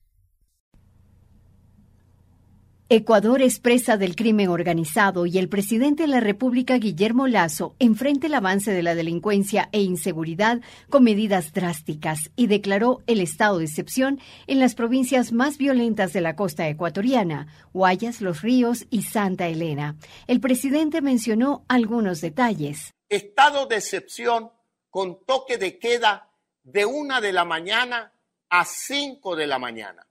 Ecuador 2.89 3.41
es 3.41 3.59
presa 3.59 3.97
del 3.97 4.15
crimen 4.15 4.49
organizado 4.49 5.27
y 5.27 5.37
el 5.37 5.47
presidente 5.47 6.03
de 6.03 6.07
la 6.07 6.21
República, 6.21 6.77
Guillermo 6.77 7.27
Lazo, 7.27 7.75
enfrenta 7.77 8.25
el 8.27 8.33
avance 8.33 8.71
de 8.71 8.81
la 8.81 8.95
delincuencia 8.95 9.69
e 9.71 9.81
inseguridad 9.81 10.61
con 10.89 11.03
medidas 11.03 11.53
drásticas 11.53 12.31
y 12.35 12.47
declaró 12.47 13.03
el 13.05 13.21
estado 13.21 13.59
de 13.59 13.65
excepción 13.65 14.19
en 14.47 14.59
las 14.59 14.73
provincias 14.73 15.31
más 15.31 15.59
violentas 15.59 16.11
de 16.11 16.21
la 16.21 16.35
costa 16.35 16.67
ecuatoriana, 16.67 17.47
Guayas, 17.73 18.21
Los 18.21 18.41
Ríos 18.41 18.87
y 18.89 19.03
Santa 19.03 19.47
Elena. 19.49 19.97
El 20.25 20.39
presidente 20.39 21.01
mencionó 21.01 21.63
algunos 21.67 22.21
detalles. 22.21 22.91
Estado 23.07 23.67
de 23.67 23.75
excepción 23.75 24.51
con 24.89 25.23
toque 25.25 25.57
de 25.59 25.77
queda 25.77 26.31
de 26.63 26.85
una 26.85 27.21
de 27.21 27.33
la 27.33 27.45
mañana 27.45 28.13
a 28.51 28.65
cinco 28.65 29.37
de 29.37 29.47
la 29.47 29.59
mañana, 29.59 30.05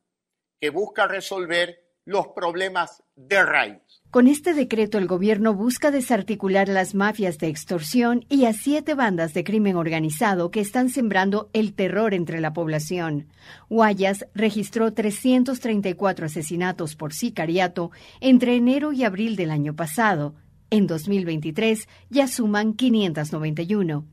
que 0.58 0.70
busca 0.70 1.06
resolver 1.06 1.78
los 2.06 2.28
problemas 2.28 3.02
de 3.14 3.42
raíz. 3.44 3.82
Con 4.10 4.26
este 4.26 4.54
decreto 4.54 4.96
el 4.96 5.06
gobierno 5.06 5.54
busca 5.54 5.90
desarticular 5.90 6.66
las 6.66 6.94
mafias 6.94 7.36
de 7.36 7.48
extorsión 7.48 8.24
y 8.30 8.46
a 8.46 8.54
siete 8.54 8.94
bandas 8.94 9.34
de 9.34 9.44
crimen 9.44 9.76
organizado 9.76 10.50
que 10.50 10.60
están 10.60 10.88
sembrando 10.88 11.50
el 11.52 11.74
terror 11.74 12.14
entre 12.14 12.40
la 12.40 12.54
población. 12.54 13.28
Guayas 13.68 14.26
registró 14.34 14.94
334 14.94 16.24
asesinatos 16.24 16.96
por 16.96 17.12
sicariato 17.12 17.90
entre 18.20 18.56
enero 18.56 18.94
y 18.94 19.04
abril 19.04 19.36
del 19.36 19.50
año 19.50 19.76
pasado. 19.76 20.34
En 20.70 20.86
2023 20.86 21.86
ya 22.08 22.26
suman 22.26 22.72
591 22.72 24.06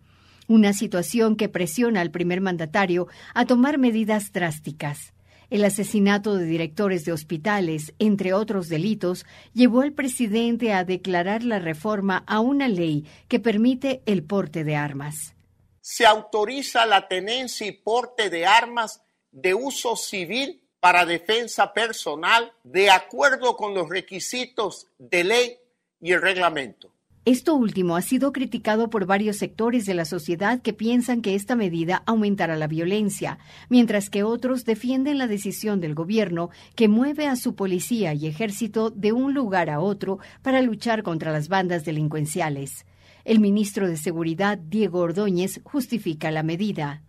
una 0.47 0.73
situación 0.73 1.35
que 1.35 1.49
presiona 1.49 2.01
al 2.01 2.11
primer 2.11 2.41
mandatario 2.41 3.07
a 3.33 3.45
tomar 3.45 3.77
medidas 3.77 4.31
drásticas. 4.31 5.13
El 5.49 5.63
asesinato 5.63 6.35
de 6.35 6.45
directores 6.45 7.05
de 7.05 7.13
hospitales, 7.13 7.93
entre 7.99 8.33
otros 8.33 8.67
delitos, 8.67 9.25
llevó 9.53 9.81
al 9.81 9.93
presidente 9.93 10.73
a 10.73 10.83
declarar 10.83 11.43
la 11.43 11.59
reforma 11.59 12.23
a 12.27 12.41
una 12.41 12.67
ley 12.67 13.05
que 13.29 13.39
permite 13.39 14.01
el 14.05 14.23
porte 14.23 14.65
de 14.65 14.75
armas. 14.75 15.35
Se 15.79 16.05
autoriza 16.05 16.85
la 16.85 17.07
tenencia 17.07 17.65
y 17.65 17.71
porte 17.71 18.29
de 18.29 18.45
armas 18.45 19.01
de 19.31 19.53
uso 19.53 19.95
civil 19.95 20.61
para 20.81 21.05
defensa 21.05 21.73
personal 21.73 22.51
de 22.63 22.89
acuerdo 22.89 23.55
con 23.55 23.73
los 23.73 23.87
requisitos 23.87 24.87
de 24.97 25.23
ley 25.23 25.57
y 26.01 26.11
el 26.11 26.21
reglamento. 26.21 26.91
Esto 27.27 27.55
último 27.55 27.97
ha 27.97 28.01
sido 28.01 28.31
criticado 28.31 28.89
por 28.89 29.05
varios 29.05 29.35
sectores 29.35 29.85
de 29.85 29.93
la 29.93 30.05
sociedad 30.05 30.61
que 30.61 30.71
piensan 30.71 31.21
que 31.21 31.35
esta 31.35 31.57
medida 31.57 32.01
aumentará 32.05 32.55
la 32.55 32.67
violencia, 32.67 33.37
mientras 33.67 34.09
que 34.09 34.23
otros 34.23 34.63
defienden 34.63 35.17
la 35.17 35.27
decisión 35.27 35.81
del 35.81 35.93
gobierno 35.93 36.51
que 36.77 36.87
mueve 36.87 37.27
a 37.27 37.35
su 37.35 37.53
policía 37.53 38.13
y 38.13 38.27
ejército 38.27 38.91
de 38.91 39.11
un 39.11 39.33
lugar 39.33 39.69
a 39.69 39.81
otro 39.81 40.19
para 40.41 40.61
luchar 40.61 41.03
contra 41.03 41.33
las 41.33 41.49
bandas 41.49 41.83
delincuenciales. 41.83 42.85
El 43.25 43.41
ministro 43.41 43.89
de 43.89 43.97
Seguridad, 43.97 44.57
Diego 44.57 44.99
Ordóñez, 44.99 45.59
justifica 45.65 46.31
la 46.31 46.43
medida. 46.43 47.03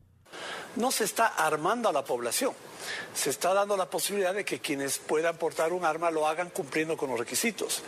No 0.75 0.91
se 0.91 1.05
está 1.05 1.29
armando 1.29 1.91
a 1.91 1.93
la 1.93 2.03
población 2.03 2.55
se 3.15 3.31
está 3.31 3.55
dando 3.55 3.77
la 3.77 3.89
posibilidad 3.89 4.35
de 4.35 4.45
que 4.45 4.61
quienes 4.61 4.99
puedan 4.99 5.37
portar 5.37 5.73
un 5.73 5.85
arma 5.85 6.11
lo 6.11 6.27
hagan 6.27 6.51
cumpliendo 6.51 6.97
con 6.97 7.11
los 7.11 7.19
requisitos. 7.19 7.83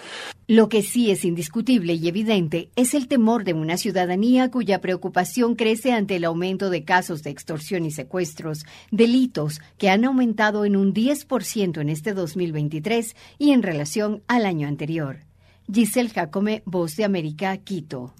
Lo 0.50 0.68
que 0.68 0.82
sí 0.82 1.12
es 1.12 1.24
indiscutible 1.24 1.94
y 1.94 2.08
evidente 2.08 2.72
es 2.74 2.94
el 2.94 3.06
temor 3.06 3.44
de 3.44 3.52
una 3.52 3.76
ciudadanía 3.76 4.50
cuya 4.50 4.80
preocupación 4.80 5.54
crece 5.54 5.92
ante 5.92 6.16
el 6.16 6.24
aumento 6.24 6.70
de 6.70 6.82
casos 6.82 7.22
de 7.22 7.30
extorsión 7.30 7.86
y 7.86 7.92
secuestros, 7.92 8.64
delitos 8.90 9.60
que 9.78 9.90
han 9.90 10.04
aumentado 10.04 10.64
en 10.64 10.74
un 10.74 10.92
10% 10.92 11.80
en 11.80 11.88
este 11.88 12.14
2023 12.14 13.14
y 13.38 13.52
en 13.52 13.62
relación 13.62 14.24
al 14.26 14.44
año 14.44 14.66
anterior. 14.66 15.18
Giselle 15.72 16.10
Jacome, 16.10 16.64
Voz 16.66 16.96
de 16.96 17.04
América, 17.04 17.56
Quito. 17.58 18.12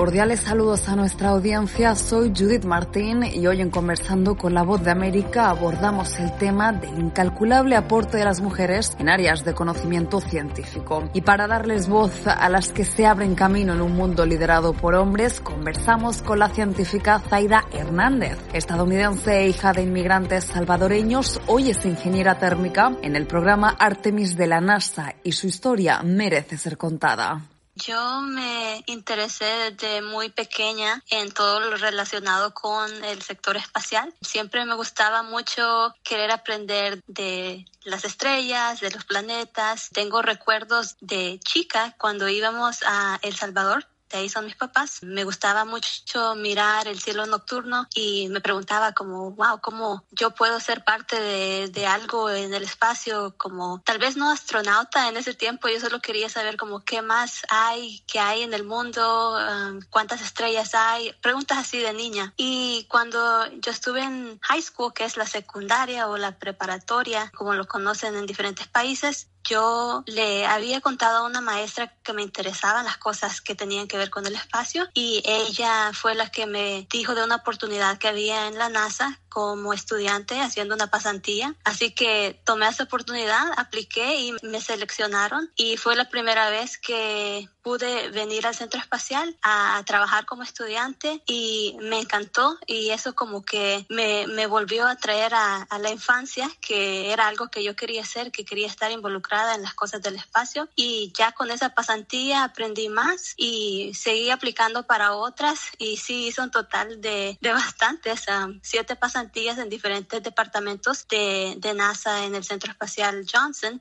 Cordiales 0.00 0.40
saludos 0.40 0.88
a 0.88 0.96
nuestra 0.96 1.28
audiencia, 1.28 1.94
soy 1.94 2.32
Judith 2.34 2.64
Martín 2.64 3.22
y 3.22 3.46
hoy 3.46 3.60
en 3.60 3.68
Conversando 3.68 4.34
con 4.34 4.54
la 4.54 4.62
Voz 4.62 4.82
de 4.82 4.90
América 4.90 5.50
abordamos 5.50 6.18
el 6.18 6.34
tema 6.38 6.72
del 6.72 6.98
incalculable 6.98 7.76
aporte 7.76 8.16
de 8.16 8.24
las 8.24 8.40
mujeres 8.40 8.96
en 8.98 9.10
áreas 9.10 9.44
de 9.44 9.52
conocimiento 9.52 10.22
científico. 10.22 11.10
Y 11.12 11.20
para 11.20 11.46
darles 11.46 11.86
voz 11.86 12.26
a 12.26 12.48
las 12.48 12.70
que 12.72 12.86
se 12.86 13.04
abren 13.04 13.34
camino 13.34 13.74
en 13.74 13.82
un 13.82 13.92
mundo 13.92 14.24
liderado 14.24 14.72
por 14.72 14.94
hombres, 14.94 15.38
conversamos 15.42 16.22
con 16.22 16.38
la 16.38 16.48
científica 16.48 17.18
Zaida 17.18 17.66
Hernández, 17.70 18.38
estadounidense 18.54 19.40
e 19.40 19.48
hija 19.48 19.74
de 19.74 19.82
inmigrantes 19.82 20.44
salvadoreños, 20.44 21.42
hoy 21.46 21.68
es 21.68 21.84
ingeniera 21.84 22.38
térmica 22.38 22.96
en 23.02 23.16
el 23.16 23.26
programa 23.26 23.76
Artemis 23.78 24.34
de 24.34 24.46
la 24.46 24.62
NASA 24.62 25.16
y 25.22 25.32
su 25.32 25.46
historia 25.46 26.02
merece 26.02 26.56
ser 26.56 26.78
contada. 26.78 27.42
Yo 27.86 28.20
me 28.20 28.82
interesé 28.86 29.70
desde 29.70 30.02
muy 30.02 30.28
pequeña 30.28 31.02
en 31.10 31.32
todo 31.32 31.60
lo 31.60 31.76
relacionado 31.76 32.52
con 32.52 33.04
el 33.04 33.22
sector 33.22 33.56
espacial. 33.56 34.12
Siempre 34.20 34.64
me 34.66 34.74
gustaba 34.74 35.22
mucho 35.22 35.94
querer 36.02 36.30
aprender 36.30 37.00
de 37.06 37.66
las 37.84 38.04
estrellas, 38.04 38.80
de 38.80 38.90
los 38.90 39.04
planetas. 39.04 39.88
Tengo 39.92 40.20
recuerdos 40.20 40.96
de 41.00 41.40
chica 41.42 41.94
cuando 41.98 42.28
íbamos 42.28 42.80
a 42.84 43.18
El 43.22 43.34
Salvador 43.34 43.86
de 44.10 44.18
ahí 44.18 44.28
son 44.28 44.44
mis 44.44 44.56
papás. 44.56 45.02
Me 45.02 45.24
gustaba 45.24 45.64
mucho 45.64 46.34
mirar 46.34 46.88
el 46.88 47.00
cielo 47.00 47.26
nocturno 47.26 47.86
y 47.94 48.28
me 48.28 48.40
preguntaba 48.40 48.92
como, 48.92 49.30
wow, 49.32 49.60
¿cómo 49.60 50.04
yo 50.10 50.30
puedo 50.32 50.60
ser 50.60 50.84
parte 50.84 51.20
de, 51.20 51.68
de 51.68 51.86
algo 51.86 52.30
en 52.30 52.52
el 52.52 52.62
espacio? 52.62 53.34
Como 53.36 53.80
tal 53.84 53.98
vez 53.98 54.16
no 54.16 54.30
astronauta 54.30 55.08
en 55.08 55.16
ese 55.16 55.34
tiempo, 55.34 55.68
yo 55.68 55.80
solo 55.80 56.00
quería 56.00 56.28
saber 56.28 56.56
como 56.56 56.80
qué 56.80 57.02
más 57.02 57.42
hay, 57.48 58.02
qué 58.06 58.18
hay 58.18 58.42
en 58.42 58.54
el 58.54 58.64
mundo, 58.64 59.36
um, 59.38 59.80
cuántas 59.90 60.20
estrellas 60.20 60.74
hay, 60.74 61.12
preguntas 61.22 61.58
así 61.58 61.78
de 61.78 61.92
niña. 61.92 62.34
Y 62.36 62.86
cuando 62.88 63.46
yo 63.60 63.70
estuve 63.70 64.02
en 64.02 64.38
high 64.40 64.62
school, 64.62 64.92
que 64.92 65.04
es 65.04 65.16
la 65.16 65.26
secundaria 65.26 66.08
o 66.08 66.16
la 66.16 66.38
preparatoria, 66.38 67.30
como 67.36 67.54
lo 67.54 67.66
conocen 67.66 68.16
en 68.16 68.26
diferentes 68.26 68.66
países, 68.66 69.28
yo 69.48 70.02
le 70.06 70.46
había 70.46 70.80
contado 70.80 71.18
a 71.18 71.26
una 71.26 71.40
maestra 71.40 71.94
que 72.02 72.12
me 72.12 72.22
interesaban 72.22 72.84
las 72.84 72.98
cosas 72.98 73.40
que 73.40 73.54
tenían 73.54 73.88
que 73.88 73.96
ver 73.96 74.10
con 74.10 74.26
el 74.26 74.34
espacio 74.34 74.88
y 74.94 75.22
ella 75.24 75.92
fue 75.92 76.14
la 76.14 76.30
que 76.30 76.46
me 76.46 76.86
dijo 76.90 77.14
de 77.14 77.24
una 77.24 77.36
oportunidad 77.36 77.98
que 77.98 78.08
había 78.08 78.48
en 78.48 78.58
la 78.58 78.68
NASA 78.68 79.20
como 79.30 79.72
estudiante 79.72 80.40
haciendo 80.40 80.74
una 80.74 80.88
pasantía. 80.88 81.54
Así 81.64 81.92
que 81.92 82.38
tomé 82.44 82.68
esa 82.68 82.84
oportunidad, 82.84 83.52
apliqué 83.56 84.16
y 84.16 84.34
me 84.42 84.60
seleccionaron. 84.60 85.50
Y 85.56 85.76
fue 85.76 85.96
la 85.96 86.10
primera 86.10 86.50
vez 86.50 86.76
que 86.76 87.48
pude 87.62 88.10
venir 88.10 88.46
al 88.46 88.54
centro 88.54 88.80
espacial 88.80 89.36
a, 89.42 89.82
trabajar 89.86 90.26
como 90.26 90.42
estudiante 90.42 91.22
y 91.26 91.76
me 91.80 92.00
encantó. 92.00 92.58
Y 92.66 92.90
eso 92.90 93.14
como 93.14 93.42
que 93.42 93.86
me, 93.88 94.26
me 94.26 94.46
volvió 94.46 94.86
a 94.86 94.96
traer 94.96 95.32
a, 95.34 95.62
a, 95.62 95.78
la 95.78 95.90
infancia 95.90 96.50
que 96.60 97.12
era 97.12 97.28
algo 97.28 97.48
que 97.48 97.62
yo 97.64 97.74
quería 97.76 98.02
hacer, 98.02 98.30
que 98.30 98.44
quería 98.44 98.66
estar 98.66 98.90
involucrada 98.90 99.54
en 99.54 99.62
las 99.62 99.74
cosas 99.74 100.02
del 100.02 100.16
espacio. 100.16 100.68
Y 100.74 101.12
ya 101.16 101.32
con 101.32 101.50
esa 101.50 101.70
pasantía 101.70 102.44
aprendí 102.44 102.88
más 102.88 103.34
y 103.36 103.92
seguí 103.94 104.30
aplicando 104.30 104.86
para 104.86 105.14
otras. 105.14 105.60
Y 105.78 105.96
sí 105.96 106.26
hice 106.26 106.42
un 106.42 106.50
total 106.50 107.00
de, 107.00 107.38
de 107.40 107.52
bastantes, 107.52 108.26
um, 108.28 108.58
siete 108.62 108.96
pasantías 108.96 109.19
en 109.22 109.68
diferentes 109.68 110.22
departamentos 110.22 111.06
de, 111.08 111.54
de 111.58 111.74
NASA 111.74 112.24
en 112.24 112.34
el 112.34 112.44
centro 112.44 112.70
espacial 112.70 113.26
Johnson 113.30 113.80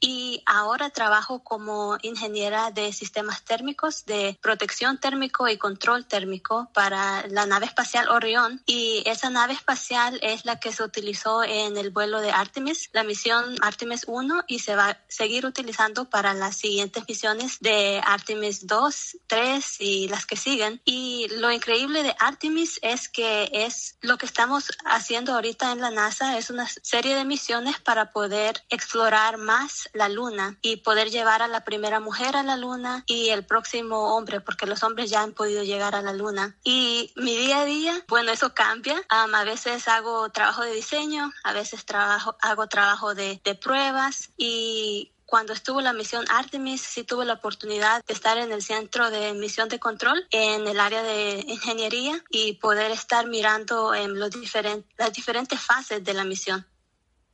y 0.00 0.42
ahora 0.46 0.90
trabajo 0.90 1.42
como 1.42 1.96
ingeniera 2.02 2.70
de 2.70 2.92
sistemas 2.92 3.44
térmicos 3.44 4.04
de 4.04 4.38
protección 4.42 4.98
térmico 4.98 5.48
y 5.48 5.56
control 5.56 6.06
térmico 6.06 6.68
para 6.74 7.26
la 7.28 7.46
nave 7.46 7.66
espacial 7.66 8.08
Orión 8.08 8.62
y 8.66 9.02
esa 9.06 9.30
nave 9.30 9.54
espacial 9.54 10.18
es 10.22 10.44
la 10.44 10.60
que 10.60 10.72
se 10.72 10.82
utilizó 10.82 11.42
en 11.42 11.76
el 11.76 11.90
vuelo 11.90 12.20
de 12.20 12.30
Artemis, 12.30 12.90
la 12.92 13.04
misión 13.04 13.56
Artemis 13.62 14.04
1 14.06 14.44
y 14.46 14.58
se 14.58 14.76
va 14.76 14.90
a 14.90 14.98
seguir 15.08 15.46
utilizando 15.46 16.04
para 16.10 16.34
las 16.34 16.56
siguientes 16.56 17.04
misiones 17.08 17.58
de 17.60 18.00
Artemis 18.04 18.66
2, 18.66 19.18
3 19.26 19.80
y 19.80 20.08
las 20.08 20.26
que 20.26 20.36
siguen. 20.36 20.80
Y 20.84 21.28
lo 21.38 21.50
increíble 21.50 22.02
de 22.02 22.14
Artemis 22.18 22.78
es 22.82 23.08
que 23.08 23.50
es 23.52 23.96
lo 24.00 24.18
que 24.18 24.26
estamos 24.26 24.70
haciendo 24.84 25.34
ahorita 25.34 25.72
en 25.72 25.80
la 25.80 25.90
NASA, 25.90 26.38
es 26.38 26.50
una 26.50 26.66
serie 26.68 27.16
de 27.16 27.24
misiones 27.24 27.80
para 27.80 28.12
poder 28.12 28.62
explorar 28.70 29.36
más 29.36 29.88
la 29.92 30.08
Luna 30.08 30.58
y 30.62 30.76
poder 30.76 31.10
llevar 31.10 31.42
a 31.42 31.48
la 31.48 31.64
primera 31.64 32.00
mujer 32.00 32.36
a 32.36 32.42
la 32.42 32.56
Luna 32.56 33.04
y 33.06 33.30
el 33.30 33.44
próximo 33.44 34.16
hombre, 34.16 34.40
porque 34.40 34.66
los 34.66 34.82
hombres 34.82 35.10
ya 35.10 35.22
han 35.22 35.32
podido 35.32 35.62
llegar 35.62 35.94
a 35.94 36.02
la 36.02 36.12
luna. 36.12 36.56
Y 36.64 37.12
mi 37.16 37.36
día 37.36 37.60
a 37.60 37.64
día, 37.64 38.04
bueno, 38.08 38.32
eso 38.32 38.54
cambia. 38.54 39.02
a 39.08 39.44
veces 39.44 39.88
hago 39.88 40.28
trabajo 40.30 40.62
de 40.62 40.72
diseño, 40.72 41.32
a 41.42 41.52
veces 41.52 41.84
trabajo, 41.84 42.36
hago 42.40 42.66
trabajo 42.68 43.14
de 43.14 43.40
pruebas 43.60 44.30
y 44.36 45.10
cuando 45.34 45.52
estuvo 45.52 45.80
la 45.80 45.92
misión 45.92 46.24
Artemis, 46.30 46.80
sí 46.80 47.02
tuve 47.02 47.24
la 47.24 47.32
oportunidad 47.32 48.04
de 48.04 48.14
estar 48.14 48.38
en 48.38 48.52
el 48.52 48.62
centro 48.62 49.10
de 49.10 49.34
misión 49.34 49.68
de 49.68 49.80
control 49.80 50.24
en 50.30 50.68
el 50.68 50.78
área 50.78 51.02
de 51.02 51.44
ingeniería 51.48 52.22
y 52.30 52.52
poder 52.52 52.92
estar 52.92 53.26
mirando 53.26 53.96
en 53.96 54.16
las 54.20 54.30
diferentes 54.30 55.60
fases 55.60 56.04
de 56.04 56.14
la 56.14 56.22
misión. 56.22 56.64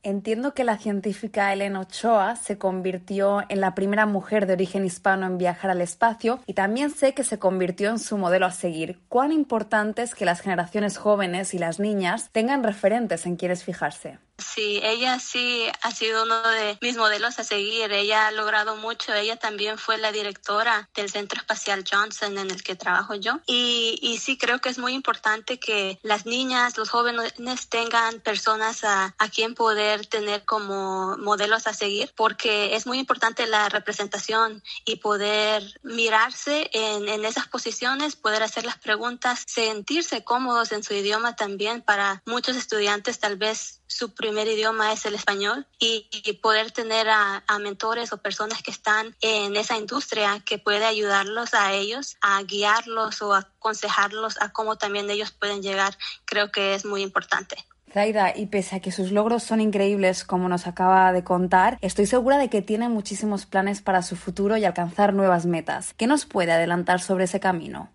Entiendo 0.01 0.55
que 0.55 0.63
la 0.63 0.79
científica 0.79 1.53
Elena 1.53 1.81
Ochoa 1.81 2.35
se 2.37 2.57
convirtió 2.57 3.43
en 3.49 3.61
la 3.61 3.75
primera 3.75 4.07
mujer 4.07 4.47
de 4.47 4.53
origen 4.53 4.83
hispano 4.83 5.27
en 5.27 5.37
viajar 5.37 5.69
al 5.69 5.81
espacio 5.81 6.39
y 6.47 6.55
también 6.55 6.89
sé 6.89 7.13
que 7.13 7.23
se 7.23 7.37
convirtió 7.37 7.91
en 7.91 7.99
su 7.99 8.17
modelo 8.17 8.47
a 8.47 8.51
seguir. 8.51 8.99
¿Cuán 9.09 9.31
importante 9.31 10.01
es 10.01 10.15
que 10.15 10.25
las 10.25 10.41
generaciones 10.41 10.97
jóvenes 10.97 11.53
y 11.53 11.59
las 11.59 11.79
niñas 11.79 12.31
tengan 12.31 12.63
referentes 12.63 13.27
en 13.27 13.35
quienes 13.35 13.63
fijarse? 13.63 14.17
Sí, 14.41 14.79
ella 14.83 15.19
sí 15.19 15.67
ha 15.81 15.91
sido 15.91 16.23
uno 16.23 16.41
de 16.41 16.77
mis 16.81 16.97
modelos 16.97 17.39
a 17.39 17.43
seguir. 17.43 17.91
Ella 17.91 18.27
ha 18.27 18.31
logrado 18.31 18.75
mucho. 18.75 19.13
Ella 19.13 19.37
también 19.37 19.77
fue 19.77 19.97
la 19.97 20.11
directora 20.11 20.89
del 20.95 21.09
Centro 21.09 21.39
Espacial 21.39 21.83
Johnson 21.89 22.37
en 22.37 22.51
el 22.51 22.63
que 22.63 22.75
trabajo 22.75 23.15
yo. 23.15 23.39
Y, 23.45 23.99
y 24.01 24.17
sí 24.17 24.37
creo 24.37 24.59
que 24.59 24.69
es 24.69 24.77
muy 24.77 24.93
importante 24.93 25.59
que 25.59 25.99
las 26.01 26.25
niñas, 26.25 26.77
los 26.77 26.89
jóvenes 26.89 27.33
tengan 27.69 28.19
personas 28.19 28.83
a, 28.83 29.15
quien 29.33 29.55
poder 29.55 30.07
tener 30.07 30.43
como 30.43 31.15
modelos 31.17 31.65
a 31.65 31.73
seguir, 31.73 32.11
porque 32.17 32.75
es 32.75 32.85
muy 32.85 32.99
importante 32.99 33.47
la 33.47 33.69
representación 33.69 34.61
y 34.83 34.97
poder 34.97 35.63
mirarse 35.83 36.69
en, 36.73 37.07
en 37.07 37.23
esas 37.23 37.47
posiciones, 37.47 38.17
poder 38.17 38.43
hacer 38.43 38.65
las 38.65 38.77
preguntas, 38.77 39.43
sentirse 39.47 40.25
cómodos 40.25 40.73
en 40.73 40.83
su 40.83 40.93
idioma 40.93 41.37
también 41.37 41.81
para 41.81 42.21
muchos 42.25 42.57
estudiantes 42.57 43.19
tal 43.19 43.37
vez 43.37 43.80
su 43.91 44.13
primer 44.13 44.47
idioma 44.47 44.93
es 44.93 45.05
el 45.05 45.15
español 45.15 45.67
y, 45.77 46.07
poder 46.41 46.71
tener 46.71 47.07
a, 47.09 47.43
mentores 47.59 48.13
o 48.13 48.17
personas 48.17 48.63
que 48.63 48.71
están 48.71 49.15
en 49.21 49.55
esa 49.55 49.77
industria 49.77 50.41
que 50.45 50.57
puede 50.57 50.85
ayudarlos 50.85 51.53
a 51.53 51.73
ellos, 51.73 52.17
a 52.21 52.41
guiarlos 52.43 53.21
o 53.21 53.35
aconsejarlos 53.35 54.41
a 54.41 54.51
cómo 54.53 54.77
también 54.77 55.09
ellos 55.09 55.31
pueden 55.31 55.61
llegar, 55.61 55.97
creo 56.25 56.51
que 56.51 56.73
es 56.73 56.85
muy 56.85 57.01
importante. 57.01 57.57
Zaida, 57.91 58.35
y 58.35 58.45
pese 58.45 58.77
a 58.77 58.79
que 58.79 58.91
sus 58.91 59.11
logros 59.11 59.43
son 59.43 59.59
increíbles, 59.59 60.23
como 60.23 60.47
nos 60.47 60.65
acaba 60.65 61.11
de 61.11 61.25
contar, 61.25 61.77
estoy 61.81 62.05
segura 62.05 62.37
de 62.37 62.49
que 62.49 62.61
tiene 62.61 62.87
muchísimos 62.87 63.45
planes 63.45 63.81
para 63.81 64.01
su 64.01 64.15
futuro 64.15 64.55
y 64.55 64.63
alcanzar 64.63 65.13
nuevas 65.13 65.45
metas. 65.45 65.93
¿Qué 65.95 66.07
nos 66.07 66.25
puede 66.25 66.53
adelantar 66.53 67.01
sobre 67.01 67.25
ese 67.25 67.41
camino? 67.41 67.91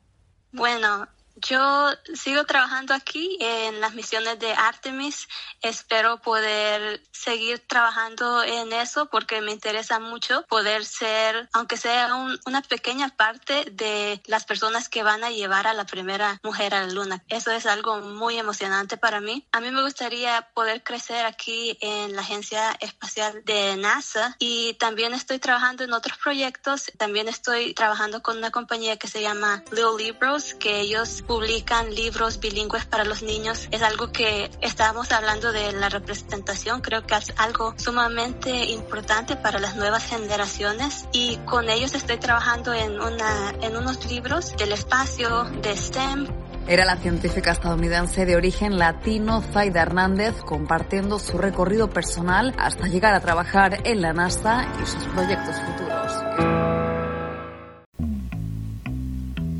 Bueno, 0.53 1.09
yo 1.37 1.91
sigo 2.15 2.45
trabajando 2.45 2.95
aquí 2.95 3.37
en 3.41 3.81
las 3.81 3.95
misiones 3.95 4.39
de 4.39 4.53
Artemis. 4.53 5.29
Espero 5.61 6.19
poder 6.19 7.03
seguir 7.13 7.59
trabajando 7.67 8.43
en 8.43 8.73
eso 8.73 9.07
porque 9.07 9.41
me 9.41 9.53
interesa 9.53 9.99
mucho 10.01 10.45
poder 10.49 10.85
ser, 10.85 11.49
aunque 11.53 11.77
sea 11.77 12.15
una 12.47 12.63
pequeña 12.63 13.09
parte 13.09 13.67
de 13.73 14.23
las 14.27 14.45
personas 14.45 14.89
que 14.89 15.03
van 15.03 15.25
a 15.25 15.31
llevar 15.31 15.67
a 15.67 15.75
la 15.75 15.85
primera 15.85 16.41
mujer 16.43 16.75
a 16.75 16.87
la 16.87 16.93
luna. 16.93 17.23
Eso 17.29 17.51
es 17.51 17.67
algo 17.67 18.01
muy 18.01 18.39
emocionante 18.39 18.97
para 18.97 19.21
mí. 19.21 19.47
A 19.53 19.61
mí 19.61 19.71
me 19.71 19.83
gustaría 19.83 20.49
poder 20.55 20.83
crecer 20.83 21.27
aquí 21.27 21.77
en 21.81 22.15
la 22.15 22.23
Agencia 22.23 22.77
Espacial 22.81 23.43
de 23.45 23.77
NASA 23.77 24.37
y 24.39 24.75
también 24.75 25.13
estoy 25.15 25.39
trabajando 25.39 25.85
en 25.85 25.93
otros 25.93 26.19
proyectos. 26.19 26.91
También 26.97 27.29
estoy 27.29 27.75
trabajando 27.75 28.23
con 28.23 28.39
una 28.39 28.51
compañía 28.51 28.97
que 28.97 29.09
se 29.09 29.21
llama 29.21 29.63
Little 29.71 29.97
Libros, 29.99 30.55
que 30.55 30.81
ellos 30.81 31.23
publican 31.27 31.95
libros 31.95 32.41
bilingües 32.41 32.87
para 32.87 33.05
los 33.05 33.23
niños. 33.23 33.69
Es 33.71 33.83
algo 33.83 34.13
que 34.13 34.51
estábamos 34.61 35.13
hablando 35.13 35.53
de 35.53 35.73
la 35.73 35.89
representación, 35.89 36.81
creo 36.81 37.07
que 37.07 37.15
es 37.15 37.33
algo 37.37 37.75
sumamente 37.77 38.67
importante 38.67 39.37
para 39.37 39.59
las 39.59 39.77
nuevas 39.77 40.05
generaciones 40.05 41.07
y 41.13 41.37
con 41.39 41.69
ellos 41.69 41.95
estoy 41.95 42.19
trabajando 42.19 42.73
en, 42.73 43.01
una, 43.01 43.55
en 43.61 43.77
unos 43.77 44.05
libros 44.07 44.57
del 44.57 44.73
espacio, 44.73 45.45
de 45.63 45.77
STEM, 45.77 46.27
era 46.69 46.85
la 46.85 46.97
científica 46.97 47.53
estadounidense 47.53 48.27
de 48.27 48.35
origen 48.35 48.77
latino 48.77 49.41
Zaida 49.41 49.83
Hernández 49.83 50.35
compartiendo 50.45 51.21
su 51.21 51.39
recorrido 51.39 51.89
personal 51.89 52.55
hasta 52.59 52.89
llegar 52.89 53.15
a 53.15 53.21
trabajar 53.21 53.83
en 53.85 54.03
la 54.03 54.13
NASA 54.13 54.67
y 54.83 54.87
sus 54.87 55.05
proyectos 55.05 55.55
futuros. 55.61 56.76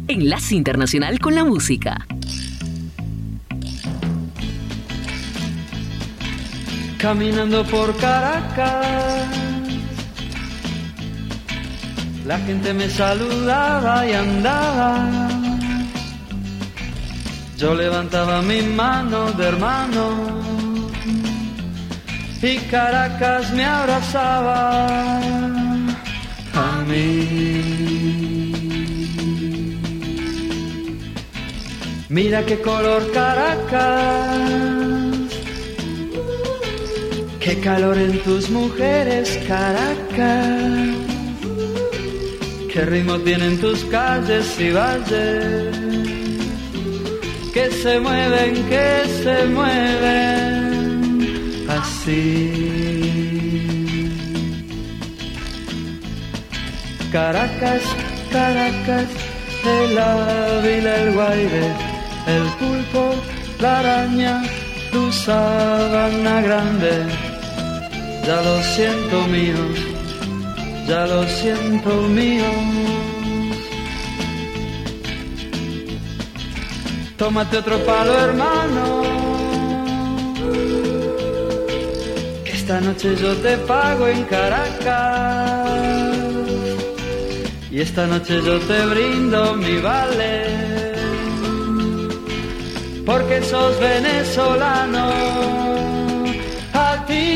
Enlace 0.09 0.55
Internacional 0.55 1.19
con 1.19 1.35
la 1.35 1.45
Música. 1.45 2.07
Caminando 6.99 7.65
por 7.65 7.97
Caracas, 7.97 9.27
la 12.25 12.39
gente 12.39 12.73
me 12.73 12.89
saludaba 12.89 14.07
y 14.07 14.13
andaba. 14.13 15.29
Yo 17.59 17.75
levantaba 17.75 18.43
mi 18.43 18.63
mano 18.63 19.33
de 19.33 19.45
hermano 19.47 20.47
y 22.43 22.57
Caracas 22.71 23.53
me 23.53 23.65
abrazaba 23.65 24.87
a 26.55 26.85
mí. 26.87 27.46
Mira 32.09 32.45
qué 32.47 32.61
color 32.61 33.11
Caracas, 33.13 34.13
qué 37.41 37.59
calor 37.61 37.99
en 37.99 38.23
tus 38.23 38.49
mujeres 38.51 39.39
Caracas, 39.49 40.95
¿Qué 42.73 42.85
ritmo 42.85 43.19
tienen 43.21 43.59
tus 43.59 43.83
calles 43.87 44.61
y 44.61 44.71
valles? 44.71 45.77
Que 47.55 47.71
se 47.71 47.99
mueven, 47.99 48.55
que 48.69 49.03
se 49.23 49.47
mueven 49.47 50.77
así. 51.71 52.67
Caracas, 57.11 57.83
Caracas, 58.31 59.09
el 59.65 59.99
ávila, 59.99 60.97
el 61.03 61.15
guaire, 61.15 61.86
el 62.27 62.43
pulpo, 62.59 63.15
la 63.61 63.79
araña, 63.79 64.43
tu 64.93 65.13
sábana 65.13 66.41
grande. 66.41 67.07
Ya 68.27 68.43
lo 68.43 68.63
siento 68.63 69.27
míos, 69.29 69.79
ya 70.89 71.07
lo 71.07 71.23
siento 71.29 71.91
míos. 72.09 72.97
Tómate 77.17 77.59
otro 77.59 77.79
palo, 77.87 78.13
hermano. 78.19 79.03
Que 82.45 82.53
esta 82.53 82.81
noche 82.81 83.17
yo 83.17 83.35
te 83.37 83.57
pago 83.59 84.07
en 84.09 84.25
Caracas. 84.25 85.67
Y 87.71 87.81
esta 87.81 88.07
noche 88.07 88.41
yo 88.45 88.59
te 88.61 88.87
brindo 88.87 89.55
mi 89.55 89.77
vale. 89.79 90.66
Porque 93.07 93.41
sos 93.43 93.79
venezolano. 93.79 95.05
A 96.75 97.07
ti. 97.07 97.27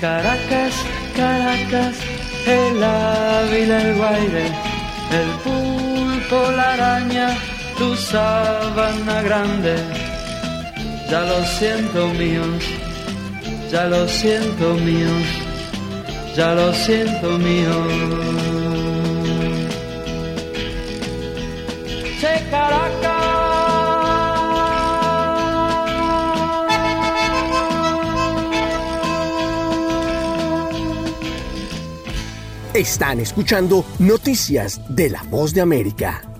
Caracas, 0.00 0.74
Caracas, 1.16 1.96
el 2.46 2.84
Ávila, 2.84 3.76
el 3.86 3.94
Guaire, 3.96 4.46
el 5.20 5.30
pulpo, 5.44 6.50
la 6.54 6.74
araña, 6.74 7.28
tu 7.78 7.96
sábana 7.96 9.22
grande. 9.22 9.76
Ya 11.10 11.20
lo 11.22 11.42
siento 11.56 12.08
míos, 12.08 12.64
ya 13.72 13.84
lo 13.86 14.06
siento 14.06 14.74
míos, 14.74 15.26
ya 16.36 16.52
lo 16.52 16.72
siento 16.74 17.38
míos. 17.38 18.63
Están 32.74 33.20
escuchando 33.20 33.84
Noticias 34.00 34.80
de 34.88 35.08
la 35.08 35.22
Voz 35.30 35.54
de 35.54 35.60
América. 35.60 36.33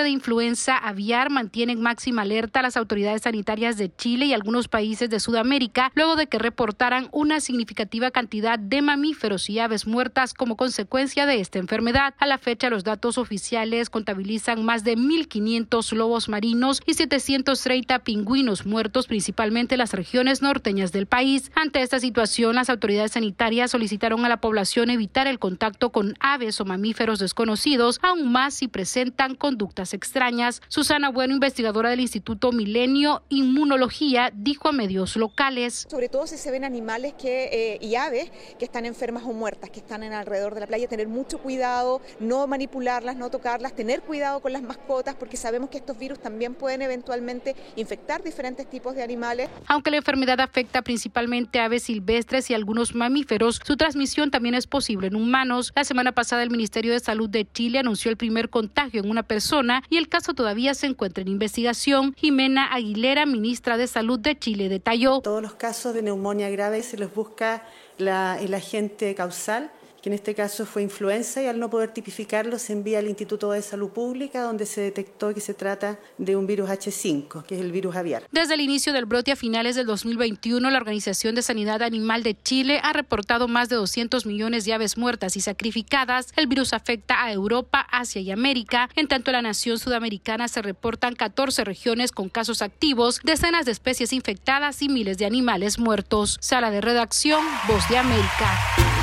De 0.00 0.08
influenza 0.08 0.78
aviar 0.78 1.28
mantiene 1.28 1.74
en 1.74 1.82
máxima 1.82 2.22
alerta 2.22 2.60
a 2.60 2.62
las 2.62 2.78
autoridades 2.78 3.22
sanitarias 3.22 3.76
de 3.76 3.94
Chile 3.94 4.26
y 4.26 4.32
algunos 4.32 4.68
países 4.68 5.10
de 5.10 5.20
Sudamérica 5.20 5.92
luego 5.94 6.16
de 6.16 6.26
que 6.26 6.38
reportaran 6.38 7.08
una 7.12 7.40
significativa 7.40 8.10
cantidad 8.10 8.58
de 8.58 8.80
mamíferos 8.80 9.50
y 9.50 9.58
aves 9.58 9.86
muertas 9.86 10.32
como 10.32 10.56
consecuencia 10.56 11.26
de 11.26 11.40
esta 11.40 11.58
enfermedad. 11.58 12.14
A 12.18 12.26
la 12.26 12.38
fecha, 12.38 12.70
los 12.70 12.84
datos 12.84 13.18
oficiales 13.18 13.90
contabilizan 13.90 14.64
más 14.64 14.84
de 14.84 14.96
1.500 14.96 15.92
lobos 15.92 16.30
marinos 16.30 16.80
y 16.86 16.94
730 16.94 17.98
pingüinos 17.98 18.64
muertos, 18.64 19.06
principalmente 19.06 19.74
en 19.74 19.80
las 19.80 19.92
regiones 19.92 20.40
norteñas 20.40 20.92
del 20.92 21.06
país. 21.06 21.52
Ante 21.54 21.82
esta 21.82 22.00
situación, 22.00 22.54
las 22.54 22.70
autoridades 22.70 23.12
sanitarias 23.12 23.72
solicitaron 23.72 24.24
a 24.24 24.28
la 24.28 24.40
población 24.40 24.88
evitar 24.88 25.26
el 25.26 25.38
contacto 25.38 25.90
con 25.90 26.14
aves 26.20 26.60
o 26.60 26.64
mamíferos 26.64 27.18
desconocidos, 27.18 27.98
aún 28.02 28.30
más 28.30 28.54
si 28.54 28.68
presentan 28.68 29.34
conductas 29.34 29.81
extrañas. 29.90 30.62
Susana 30.68 31.10
Bueno, 31.10 31.34
investigadora 31.34 31.90
del 31.90 32.00
Instituto 32.00 32.52
Milenio 32.52 33.22
Inmunología, 33.28 34.30
dijo 34.34 34.68
a 34.68 34.72
medios 34.72 35.16
locales. 35.16 35.86
Sobre 35.90 36.08
todo 36.08 36.26
si 36.26 36.36
se 36.36 36.50
ven 36.50 36.64
animales 36.64 37.14
que, 37.14 37.50
eh, 37.52 37.78
y 37.80 37.96
aves 37.96 38.30
que 38.58 38.64
están 38.64 38.86
enfermas 38.86 39.24
o 39.24 39.32
muertas, 39.32 39.70
que 39.70 39.80
están 39.80 40.02
en 40.02 40.12
alrededor 40.12 40.54
de 40.54 40.60
la 40.60 40.66
playa, 40.66 40.86
tener 40.88 41.08
mucho 41.08 41.38
cuidado, 41.38 42.00
no 42.20 42.46
manipularlas, 42.46 43.16
no 43.16 43.30
tocarlas, 43.30 43.74
tener 43.74 44.02
cuidado 44.02 44.40
con 44.40 44.52
las 44.52 44.62
mascotas, 44.62 45.14
porque 45.16 45.36
sabemos 45.36 45.70
que 45.70 45.78
estos 45.78 45.98
virus 45.98 46.20
también 46.20 46.54
pueden 46.54 46.82
eventualmente 46.82 47.56
infectar 47.76 48.22
diferentes 48.22 48.68
tipos 48.68 48.94
de 48.94 49.02
animales. 49.02 49.48
Aunque 49.66 49.90
la 49.90 49.96
enfermedad 49.98 50.40
afecta 50.40 50.82
principalmente 50.82 51.60
a 51.60 51.64
aves 51.64 51.84
silvestres 51.84 52.50
y 52.50 52.54
algunos 52.54 52.94
mamíferos, 52.94 53.60
su 53.64 53.76
transmisión 53.76 54.30
también 54.30 54.54
es 54.54 54.66
posible 54.66 55.08
en 55.08 55.16
humanos. 55.16 55.72
La 55.74 55.84
semana 55.84 56.12
pasada 56.12 56.42
el 56.42 56.50
Ministerio 56.50 56.92
de 56.92 57.00
Salud 57.00 57.28
de 57.28 57.50
Chile 57.50 57.78
anunció 57.78 58.10
el 58.10 58.16
primer 58.16 58.50
contagio 58.50 59.02
en 59.02 59.10
una 59.10 59.22
persona 59.22 59.71
y 59.88 59.96
el 59.96 60.08
caso 60.08 60.34
todavía 60.34 60.74
se 60.74 60.86
encuentra 60.86 61.22
en 61.22 61.28
investigación. 61.28 62.14
Jimena 62.16 62.72
Aguilera, 62.72 63.26
ministra 63.26 63.76
de 63.76 63.86
Salud 63.86 64.18
de 64.18 64.38
Chile, 64.38 64.68
detalló. 64.68 65.20
Todos 65.20 65.42
los 65.42 65.54
casos 65.54 65.94
de 65.94 66.02
neumonía 66.02 66.50
grave 66.50 66.82
se 66.82 66.98
les 66.98 67.14
busca 67.14 67.64
el 67.98 68.54
agente 68.54 69.14
causal 69.14 69.70
que 70.02 70.08
en 70.08 70.14
este 70.14 70.34
caso 70.34 70.66
fue 70.66 70.82
influenza 70.82 71.42
y 71.42 71.46
al 71.46 71.60
no 71.60 71.70
poder 71.70 71.90
tipificarlo 71.92 72.58
se 72.58 72.72
envía 72.72 72.98
al 72.98 73.08
Instituto 73.08 73.52
de 73.52 73.62
Salud 73.62 73.90
Pública 73.90 74.42
donde 74.42 74.66
se 74.66 74.80
detectó 74.80 75.32
que 75.32 75.40
se 75.40 75.54
trata 75.54 75.98
de 76.18 76.34
un 76.34 76.46
virus 76.46 76.68
H5, 76.68 77.44
que 77.44 77.54
es 77.54 77.60
el 77.60 77.70
virus 77.70 77.94
aviar. 77.94 78.24
Desde 78.32 78.54
el 78.54 78.60
inicio 78.60 78.92
del 78.92 79.06
brote 79.06 79.32
a 79.32 79.36
finales 79.36 79.76
del 79.76 79.86
2021, 79.86 80.70
la 80.70 80.76
Organización 80.76 81.36
de 81.36 81.42
Sanidad 81.42 81.82
Animal 81.82 82.24
de 82.24 82.36
Chile 82.42 82.80
ha 82.82 82.92
reportado 82.92 83.46
más 83.46 83.68
de 83.68 83.76
200 83.76 84.26
millones 84.26 84.64
de 84.64 84.74
aves 84.74 84.98
muertas 84.98 85.36
y 85.36 85.40
sacrificadas. 85.40 86.32
El 86.36 86.48
virus 86.48 86.72
afecta 86.72 87.22
a 87.22 87.32
Europa, 87.32 87.86
Asia 87.90 88.20
y 88.20 88.32
América. 88.32 88.90
En 88.96 89.06
tanto, 89.06 89.30
en 89.30 89.34
la 89.34 89.42
nación 89.42 89.78
sudamericana 89.78 90.48
se 90.48 90.62
reportan 90.62 91.14
14 91.14 91.64
regiones 91.64 92.10
con 92.10 92.28
casos 92.28 92.60
activos, 92.60 93.20
decenas 93.22 93.66
de 93.66 93.72
especies 93.72 94.12
infectadas 94.12 94.82
y 94.82 94.88
miles 94.88 95.18
de 95.18 95.26
animales 95.26 95.78
muertos. 95.78 96.38
Sala 96.40 96.70
de 96.70 96.80
redacción, 96.80 97.44
Voz 97.68 97.88
de 97.88 97.98
América. 97.98 99.01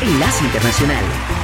Enlace 0.00 0.44
Internacional. 0.44 1.37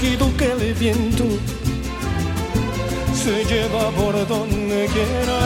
Quejido 0.00 0.34
que 0.36 0.46
el 0.52 0.74
viento 0.74 1.24
se 3.14 3.44
lleva 3.44 3.90
por 3.90 4.26
donde 4.26 4.86
quiera. 4.86 5.40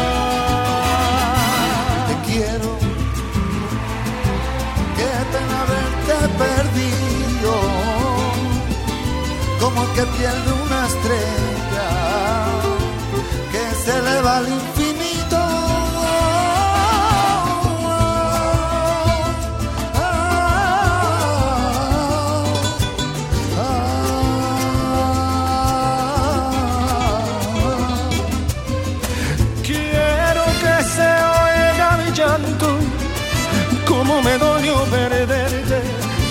Te 2.08 2.14
quiero, 2.30 2.70
qué 4.96 5.10
pena 5.32 5.60
verte 5.74 6.16
perdido, 6.44 7.52
como 9.60 9.82
que 9.94 10.02
pierde 10.18 10.50
una 10.64 10.86
estrella 10.86 11.88
que 13.50 13.64
se 13.84 13.98
eleva 13.98 14.36
al 14.38 14.73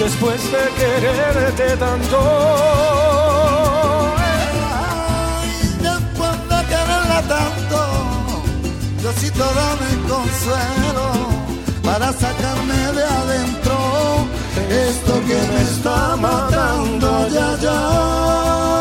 después 0.04 0.42
de 0.52 0.64
quererte 0.80 1.78
tanto. 1.78 2.20
Después 5.90 6.36
de 6.52 6.60
quererla 6.72 7.22
tanto, 7.36 7.80
Diosito 9.00 9.46
dame 9.60 9.90
consuelo 10.14 11.08
para 11.84 12.12
sacarme 12.12 12.80
de 12.98 13.04
adentro 13.22 13.76
esto 14.70 15.14
que 15.28 15.40
me 15.52 15.62
está 15.62 16.16
matando 16.18 17.28
ya 17.30 17.58
ya. 17.62 18.73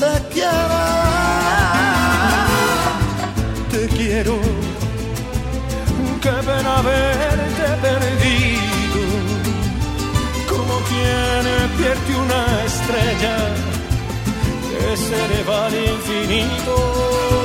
Donde 0.00 0.28
quiera. 0.28 0.84
Te 3.70 3.86
quiero, 3.88 4.38
qué 6.20 6.30
pena 6.30 6.82
verte 6.82 7.66
perdido, 7.82 9.02
como 10.48 10.74
quien 10.88 11.70
pierde 11.76 12.16
una 12.24 12.64
estrella 12.64 13.36
que 14.70 14.96
se 14.96 15.24
eleva 15.24 15.66
al 15.66 15.74
infinito. 15.74 17.43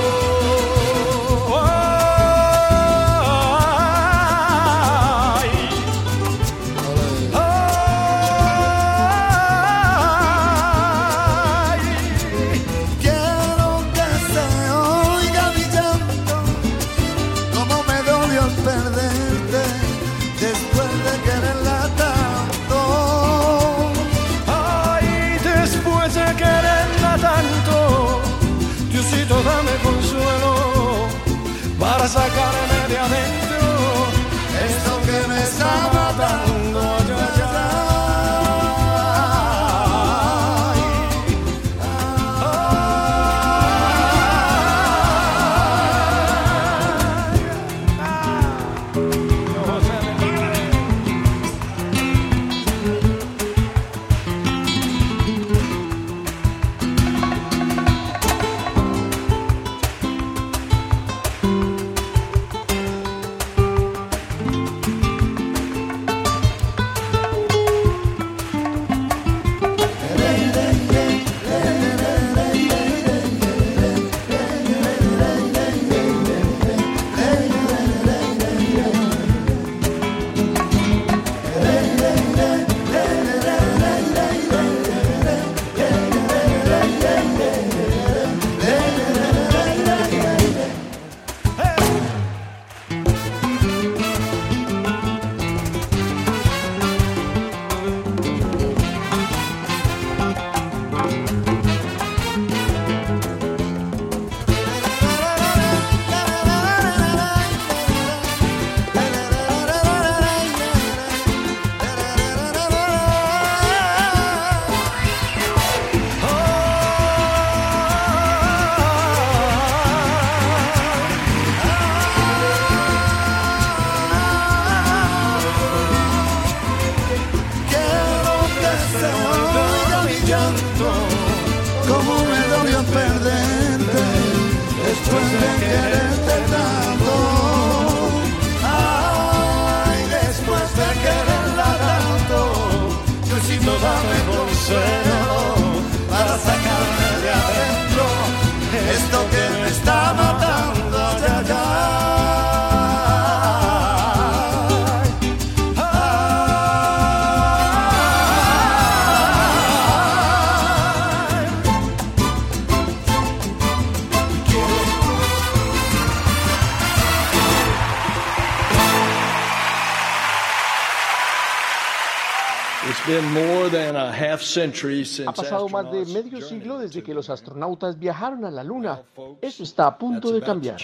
Ha 174.19 175.33
pasado 175.33 175.69
más 175.69 175.91
de 175.91 176.05
medio 176.05 176.41
siglo 176.41 176.79
desde 176.79 177.01
que 177.03 177.13
los 177.13 177.29
astronautas 177.29 177.97
viajaron 177.97 178.45
a 178.45 178.51
la 178.51 178.63
Luna. 178.63 179.01
Eso 179.41 179.63
está 179.63 179.87
a 179.87 179.97
punto 179.97 180.31
de 180.31 180.41
cambiar. 180.41 180.77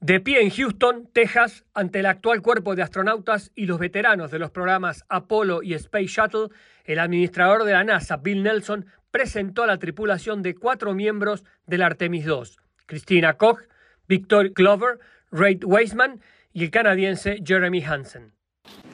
De 0.00 0.20
pie 0.20 0.42
en 0.42 0.50
Houston, 0.50 1.08
Texas, 1.12 1.64
ante 1.72 2.00
el 2.00 2.06
actual 2.06 2.42
cuerpo 2.42 2.74
de 2.74 2.82
astronautas 2.82 3.50
y 3.54 3.64
los 3.64 3.78
veteranos 3.78 4.30
de 4.30 4.38
los 4.38 4.50
programas 4.50 5.04
Apollo 5.08 5.62
y 5.62 5.72
Space 5.74 6.08
Shuttle, 6.08 6.48
el 6.84 6.98
administrador 6.98 7.64
de 7.64 7.72
la 7.72 7.84
NASA, 7.84 8.18
Bill 8.18 8.42
Nelson, 8.42 8.84
presentó 9.10 9.62
a 9.62 9.66
la 9.66 9.78
tripulación 9.78 10.42
de 10.42 10.56
cuatro 10.56 10.92
miembros 10.92 11.44
del 11.66 11.82
Artemis 11.82 12.26
II, 12.26 12.42
Christina 12.84 13.38
Koch, 13.38 13.60
Victor 14.06 14.50
Glover, 14.50 14.98
Ray 15.30 15.58
Weisman 15.64 16.20
y 16.52 16.64
el 16.64 16.70
canadiense 16.70 17.38
Jeremy 17.42 17.82
Hansen. 17.82 18.32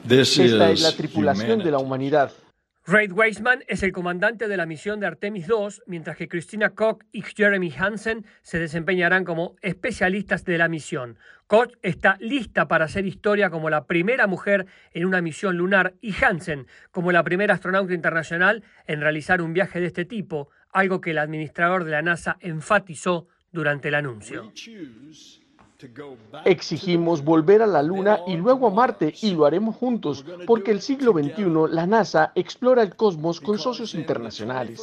Esta 0.09 0.71
es 0.71 0.81
la 0.81 0.91
tripulación 0.93 1.59
de 1.59 1.71
la 1.71 1.79
humanidad. 1.79 2.31
Reid 2.87 3.11
Weisman 3.11 3.63
es 3.67 3.83
el 3.83 3.91
comandante 3.91 4.47
de 4.47 4.57
la 4.57 4.65
misión 4.65 4.99
de 4.99 5.05
Artemis 5.05 5.47
II, 5.47 5.83
mientras 5.85 6.17
que 6.17 6.27
Christina 6.27 6.71
Koch 6.71 7.03
y 7.11 7.21
Jeremy 7.21 7.71
Hansen 7.77 8.25
se 8.41 8.57
desempeñarán 8.57 9.23
como 9.23 9.55
especialistas 9.61 10.45
de 10.45 10.57
la 10.57 10.67
misión. 10.67 11.19
Koch 11.45 11.73
está 11.83 12.17
lista 12.19 12.67
para 12.67 12.85
hacer 12.85 13.05
historia 13.05 13.51
como 13.51 13.69
la 13.69 13.85
primera 13.85 14.25
mujer 14.25 14.65
en 14.93 15.05
una 15.05 15.21
misión 15.21 15.57
lunar 15.57 15.93
y 16.01 16.15
Hansen 16.23 16.65
como 16.89 17.11
la 17.11 17.23
primera 17.23 17.53
astronauta 17.53 17.93
internacional 17.93 18.63
en 18.87 18.99
realizar 18.99 19.43
un 19.43 19.53
viaje 19.53 19.79
de 19.79 19.85
este 19.85 20.05
tipo, 20.05 20.49
algo 20.71 21.01
que 21.01 21.11
el 21.11 21.19
administrador 21.19 21.83
de 21.83 21.91
la 21.91 22.01
NASA 22.01 22.37
enfatizó 22.39 23.27
durante 23.51 23.89
el 23.89 23.95
anuncio. 23.95 24.51
Exigimos 26.45 27.23
volver 27.23 27.61
a 27.61 27.67
la 27.67 27.81
Luna 27.81 28.19
y 28.27 28.35
luego 28.37 28.67
a 28.67 28.71
Marte 28.71 29.13
y 29.21 29.31
lo 29.31 29.45
haremos 29.45 29.75
juntos 29.75 30.25
porque 30.45 30.71
el 30.71 30.81
siglo 30.81 31.13
XXI 31.13 31.73
la 31.73 31.87
NASA 31.87 32.31
explora 32.35 32.83
el 32.83 32.95
cosmos 32.95 33.41
con 33.41 33.57
socios 33.57 33.95
internacionales. 33.95 34.79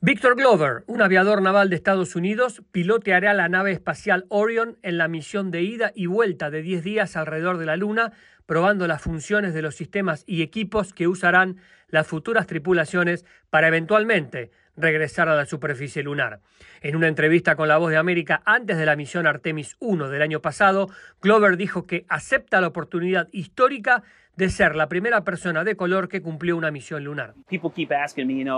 Victor 0.00 0.34
Glover, 0.36 0.84
un 0.86 1.02
aviador 1.02 1.42
naval 1.42 1.70
de 1.70 1.76
Estados 1.76 2.16
Unidos, 2.16 2.62
piloteará 2.72 3.34
la 3.34 3.48
nave 3.48 3.72
espacial 3.72 4.26
Orion 4.28 4.78
en 4.82 4.98
la 4.98 5.08
misión 5.08 5.50
de 5.50 5.62
ida 5.62 5.92
y 5.94 6.06
vuelta 6.06 6.50
de 6.50 6.62
10 6.62 6.82
días 6.84 7.16
alrededor 7.16 7.58
de 7.58 7.66
la 7.66 7.76
Luna, 7.76 8.12
probando 8.46 8.86
las 8.86 9.02
funciones 9.02 9.54
de 9.54 9.62
los 9.62 9.74
sistemas 9.74 10.24
y 10.26 10.42
equipos 10.42 10.92
que 10.92 11.06
usarán 11.06 11.58
las 11.88 12.06
futuras 12.06 12.46
tripulaciones 12.46 13.24
para 13.50 13.68
eventualmente 13.68 14.50
regresar 14.80 15.28
a 15.28 15.36
la 15.36 15.46
superficie 15.46 16.02
lunar. 16.02 16.40
En 16.80 16.96
una 16.96 17.08
entrevista 17.08 17.56
con 17.56 17.68
La 17.68 17.78
Voz 17.78 17.90
de 17.90 17.96
América 17.96 18.42
antes 18.44 18.78
de 18.78 18.86
la 18.86 18.96
misión 18.96 19.26
Artemis 19.26 19.76
1 19.80 20.08
del 20.08 20.22
año 20.22 20.40
pasado, 20.40 20.88
Glover 21.20 21.56
dijo 21.56 21.86
que 21.86 22.04
acepta 22.08 22.60
la 22.60 22.68
oportunidad 22.68 23.28
histórica 23.32 24.02
de 24.36 24.48
ser 24.48 24.74
la 24.74 24.88
primera 24.88 25.22
persona 25.22 25.64
de 25.64 25.76
color 25.76 26.08
que 26.08 26.22
cumplió 26.22 26.56
una 26.56 26.70
misión 26.70 27.04
lunar. 27.04 27.34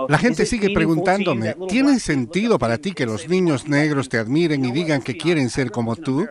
La 0.07 0.17
gente 0.17 0.45
sigue 0.45 0.73
preguntándome, 0.73 1.55
¿tiene 1.67 1.99
sentido 1.99 2.57
para 2.57 2.77
ti 2.77 2.93
que 2.93 3.05
los 3.05 3.27
niños 3.27 3.67
negros 3.67 4.07
te 4.07 4.17
admiren 4.17 4.63
y 4.63 4.71
digan 4.71 5.01
que 5.01 5.17
quieren 5.17 5.49
ser 5.49 5.71
como 5.71 5.95
tú? 5.95 6.25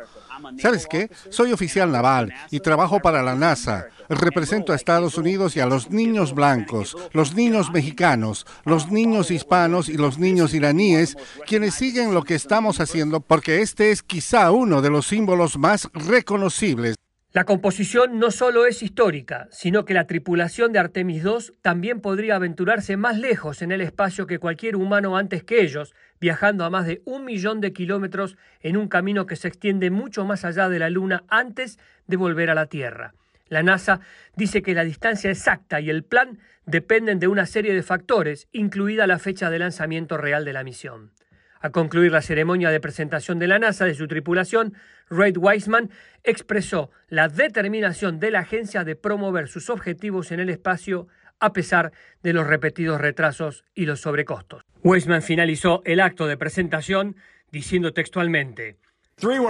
¿Sabes 0.59 0.87
qué? 0.87 1.11
Soy 1.31 1.53
oficial 1.53 1.93
naval 1.93 2.33
y 2.51 2.61
trabajo 2.61 3.01
para 3.01 3.23
la 3.23 3.35
NASA. 3.35 3.87
Represento 4.09 4.73
a 4.73 4.77
Estados 4.77 5.17
Unidos 5.17 5.57
y 5.57 5.61
a 5.61 5.67
los 5.67 5.91
niños 5.91 6.35
blancos, 6.35 6.97
los 7.13 7.35
niños 7.35 7.71
mexicanos, 7.71 8.47
los 8.65 8.91
niños 8.91 9.31
hispanos 9.31 9.82
y 9.89 9.97
los 9.97 10.19
niños 10.19 10.55
iraníes, 10.55 11.17
quienes 11.47 11.75
siguen 11.75 12.15
lo 12.15 12.23
que 12.23 12.35
estamos 12.35 12.81
haciendo 12.81 13.21
porque 13.21 13.61
este 13.63 13.91
es 13.91 14.03
quizá 14.03 14.51
uno 14.51 14.83
de 14.83 14.91
los 14.91 15.07
símbolos 15.07 15.59
más 15.59 15.89
reconocibles. 15.93 16.97
La 17.35 17.45
composición 17.45 18.19
no 18.19 18.31
solo 18.31 18.67
es 18.67 18.83
histórica, 18.83 19.49
sino 19.51 19.87
que 19.87 19.95
la 19.95 20.07
tripulación 20.07 20.71
de 20.71 20.79
Artemis 20.79 21.25
II 21.25 21.55
también 21.63 22.03
podría 22.03 22.37
aventurarse 22.37 22.99
más 22.99 23.17
lejos 23.17 23.63
en 23.63 23.73
el 23.73 23.81
espacio 23.81 24.27
que 24.27 24.39
cualquier 24.39 24.77
humano 24.77 25.17
antes 25.17 25.43
que 25.43 25.63
ellos, 25.63 25.95
viajando 26.21 26.67
a 26.67 26.71
más 26.71 26.85
de 26.85 27.01
un 27.07 27.25
millón 27.25 27.63
de 27.63 27.73
kilómetros 27.73 28.37
en 28.61 28.77
un 28.77 28.87
camino 28.87 29.25
que 29.25 29.37
se 29.37 29.49
extiende 29.49 29.91
mucho 29.91 30.27
más 30.27 30.45
allá 30.45 30.69
de 30.69 30.79
la 30.79 30.91
Luna 30.91 31.25
antes 31.29 31.79
de 32.07 32.19
volver 32.19 32.51
a 32.51 32.55
la 32.55 32.67
Tierra. 32.67 33.15
La 33.49 33.63
NASA 33.63 34.01
dice 34.37 34.61
que 34.61 34.75
la 34.75 34.85
distancia 34.85 35.31
exacta 35.31 35.81
y 35.81 35.89
el 35.89 36.05
plan 36.05 36.39
dependen 36.67 37.19
de 37.19 37.29
una 37.29 37.47
serie 37.47 37.75
de 37.75 37.83
factores, 37.83 38.49
incluida 38.53 39.07
la 39.07 39.19
fecha 39.19 39.51
de 39.51 39.59
lanzamiento 39.59 40.17
real 40.17 40.45
de 40.45 40.53
la 40.53 40.65
misión. 40.65 41.13
A 41.61 41.71
concluir 41.71 42.11
la 42.11 42.23
ceremonia 42.23 42.71
de 42.71 42.81
presentación 42.81 43.39
de 43.39 43.47
la 43.47 43.59
NASA 43.59 43.85
de 43.85 43.95
su 43.95 44.09
tripulación, 44.09 44.75
Reid 45.09 45.37
Weissman 45.39 45.91
expresó 46.25 46.91
la 47.09 47.29
determinación 47.29 48.19
de 48.19 48.33
la 48.33 48.41
agencia 48.41 48.83
de 48.83 48.97
promover 48.97 49.47
sus 49.49 49.71
objetivos 49.71 50.33
en 50.33 50.41
el 50.41 50.51
espacio 50.51 51.07
a 51.39 51.53
pesar 51.53 51.93
de 52.23 52.33
los 52.33 52.47
repetidos 52.47 53.01
retrasos 53.01 53.65
y 53.75 53.87
los 53.87 54.01
sobrecostos. 54.01 54.65
Weissman 54.83 55.23
finalizó 55.23 55.83
el 55.85 56.01
acto 56.01 56.27
de 56.27 56.37
presentación 56.37 57.17
diciendo 57.51 57.93
textualmente, 57.93 58.79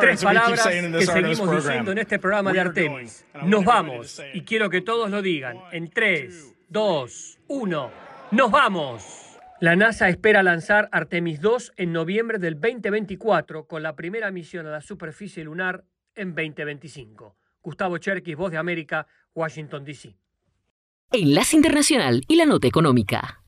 Tres 0.01 0.23
palabras 0.23 0.67
que 0.67 1.07
seguimos 1.07 1.65
diciendo 1.65 1.93
en 1.93 1.99
este 1.99 2.19
programa 2.19 2.53
de 2.53 2.61
Artemis. 2.61 3.25
Nos 3.45 3.65
vamos. 3.65 4.21
Y 4.35 4.43
quiero 4.43 4.69
que 4.69 4.83
todos 4.83 5.11
lo 5.11 5.23
digan. 5.23 5.57
En 5.71 5.89
tres, 5.89 6.55
dos, 6.73 7.39
uno. 7.49 7.91
¡Nos 8.31 8.51
vamos! 8.51 9.39
La 9.61 9.77
NASA 9.77 10.09
espera 10.09 10.43
lanzar 10.43 10.89
Artemis 10.91 11.41
2 11.41 11.75
en 11.77 11.93
noviembre 11.93 12.39
del 12.39 12.55
2024 12.55 13.67
con 13.67 13.83
la 13.83 13.95
primera 13.95 14.31
misión 14.31 14.67
a 14.67 14.71
la 14.71 14.81
superficie 14.81 15.45
lunar 15.45 15.85
en 16.15 16.35
2025. 16.35 17.37
Gustavo 17.63 17.99
Cherkis, 17.99 18.37
Voz 18.37 18.51
de 18.51 18.59
América, 18.59 19.07
Washington, 19.35 19.85
D.C. 19.85 20.17
Enlace 21.13 21.57
Internacional 21.57 22.23
y 22.27 22.37
la 22.37 22.47
Nota 22.47 22.67
Económica. 22.67 23.45